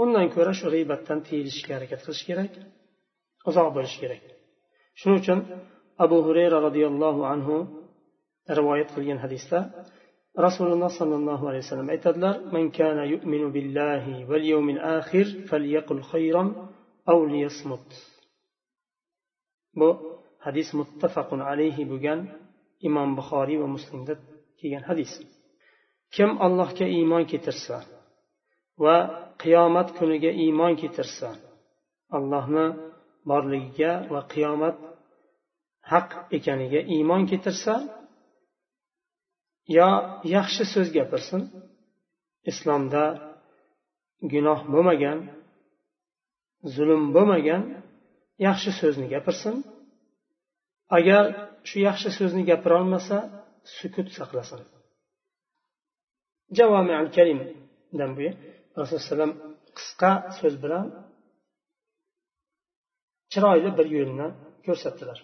[0.04, 2.54] Undan ko'ra shu g'iybatdan tiyilishga harakat qilish kerak.
[3.50, 4.24] Uzoq bo'lishi kerak.
[5.00, 5.40] Shuning uchun
[6.06, 7.56] abu hurayra roziyallohu anhu
[8.58, 9.60] rivoyat qilgan hadisda
[10.46, 16.48] rasululloh sollallohu alayhi vasallam aytadilar man kana yu'minu billahi val yawmil akhir falyaqul khayran
[17.12, 17.88] aw liyasmut.
[19.80, 19.90] Bu
[20.46, 22.20] hadis muttafaqun alayhi bo'lgan
[22.88, 24.14] imom buxoriy va muslimda
[24.60, 25.12] kelgan hadis.
[26.16, 27.78] Kim allohga iymon keltirsa
[28.84, 28.96] va
[29.42, 31.30] qiyomat kuniga iymon keltirsa
[32.18, 32.66] allohni
[33.30, 34.78] borligiga va qiyomat
[35.92, 37.74] haq ekaniga iymon keltirsa
[39.78, 39.90] yo
[40.36, 41.42] yaxshi so'z gapirsin
[42.52, 43.04] islomda
[44.34, 45.20] gunoh bo'lmagan
[46.76, 47.62] zulm bo'lmagan
[48.48, 49.56] yaxshi so'zni gapirsin.
[50.98, 51.24] Agar
[51.68, 53.18] shu yaxshi so'zni gapirolmasa
[53.78, 54.62] sukut saqlasin.
[56.58, 58.28] Javomi al kalimdan bu
[58.80, 59.34] rasululloh alayhivasallam
[59.78, 60.86] qisqa so'z bilan
[63.36, 64.28] chiroyli bir yo'lni
[64.66, 65.20] ko'rsatdilar.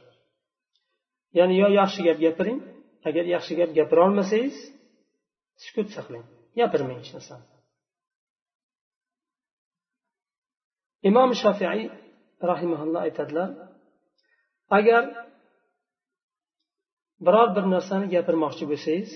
[1.37, 2.59] Ya'ni yo yaxshi gap gapiring
[3.09, 4.57] agar yaxshi gap gapirolmasangiz
[5.63, 6.25] sukut saqlang
[6.59, 7.45] gapirmang hech narsani.
[11.09, 11.81] Imom shofiiy
[12.51, 13.49] rahimaulloh aytadilar
[14.77, 15.03] agar
[17.25, 19.11] biror bir narsani gapirmoqchi bo'lsangiz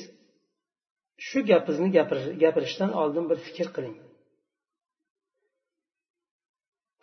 [1.28, 1.90] shu gapingizni
[2.44, 3.98] gapirishdan oldin bir fikr qiling.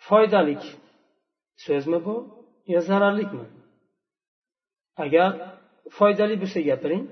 [0.07, 0.63] Foydalik
[1.65, 2.15] so'zmi bu
[2.73, 3.47] yo zararlikmi?
[5.05, 5.31] Agar
[5.99, 7.05] foydali bo'lsa gapiring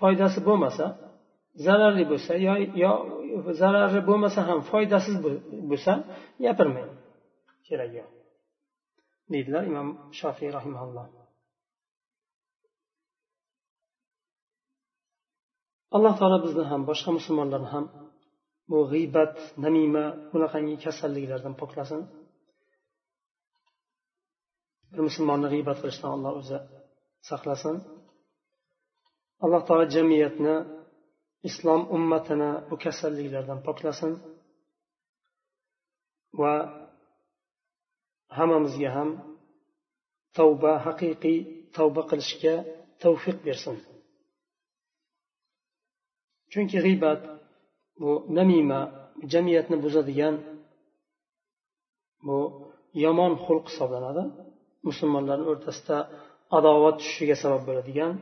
[0.00, 0.86] foydasi bo'lmasa
[1.66, 2.54] zararli bo'lsa yo
[2.84, 2.92] yo
[3.60, 5.16] zarari bo'lmasa ham foydasiz
[5.70, 5.92] bo'lsa
[6.44, 6.90] gapirmang.
[7.66, 8.10] Keragi yo'q.
[9.32, 9.88] Deydilar imom
[10.20, 11.06] shofiy rahimalloh
[15.96, 17.84] alloh taolo bizni ham boshqa musulmonlarni ham
[18.70, 22.00] bu g'iybat namima bunaqangi kasalliklardan poklasin
[24.94, 26.58] bir musulmonni g'iybat qilishdan alloh o'zi
[27.28, 27.76] saqlasin.
[29.44, 30.56] Alloh taolo jamiyatni
[31.48, 34.12] islom ummatini bu kasalliklardan poklasin
[36.40, 36.54] va
[38.36, 39.10] hammamizga ham
[40.36, 41.38] tavba haqiqiy
[41.76, 42.54] tavba qilishga
[43.02, 43.76] tavfiq bersin.
[46.52, 47.20] Chunki g'iybat
[48.00, 48.80] bu namima
[49.32, 50.34] jamiyatni buzadigan
[52.26, 52.38] bu
[53.04, 54.24] yomon xulq hisoblanadi.
[54.88, 55.98] Musulmonlarni o'rtasida
[56.58, 58.12] adovat tushishiga sabab bo'ladigan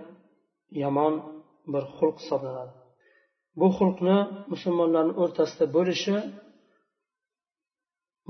[0.83, 1.15] yomon
[1.73, 2.73] bir xulq hisoblanadi.
[3.61, 4.19] Bu xulqni
[4.53, 6.17] musulmonlarni o'rtasida bo'lishi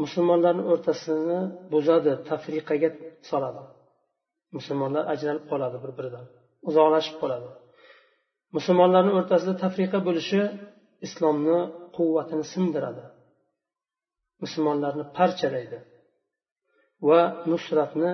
[0.02, 1.38] musulmonlarni o'rtasini
[1.72, 2.90] buzadi tafriqaga
[3.30, 3.62] soladi.
[4.56, 6.24] Musulmonlar ajralib qoladi bir biridan
[6.68, 7.48] uzoqlashib qoladi.
[8.56, 10.40] Musulmonlarni o'rtasida tafriqa bo'lishi
[11.06, 11.58] islomni
[11.96, 13.04] quvvatini sindiradi.
[14.42, 15.78] Musulmonlarni parchalaydi.
[17.08, 18.12] Va nusratni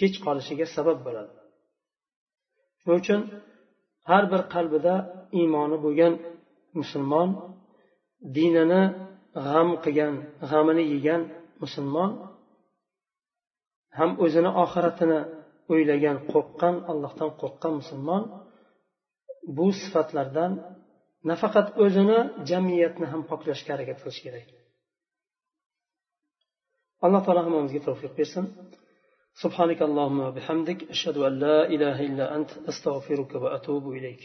[0.00, 1.32] kech qolishiga sabab bo'ladi.
[2.80, 3.20] Shuning uchun
[4.10, 4.94] har bir qalbida
[5.40, 6.14] iymoni bo'lgan
[6.78, 7.28] musulmon
[8.36, 8.82] dinini
[9.46, 10.14] g'am qilgan
[10.50, 11.22] g'amini yegan
[11.62, 12.10] musulmon
[13.98, 15.20] ham o'zini oxiratini
[15.72, 18.22] o'ylagan qo'rqqan allohdan qo'rqqan musulmon
[19.56, 20.52] bu sifatlardan
[21.30, 22.18] nafaqat o'zini
[22.50, 24.46] jamiyatni ham poklashga harakat qilish kerak.
[27.04, 28.46] Alloh taolo hammamizga tavfiq bersin
[29.42, 34.22] سبحانك اللهم وبحمدك أشهد أن لا إله إلا أنت أستغفرك وأتوب إليك.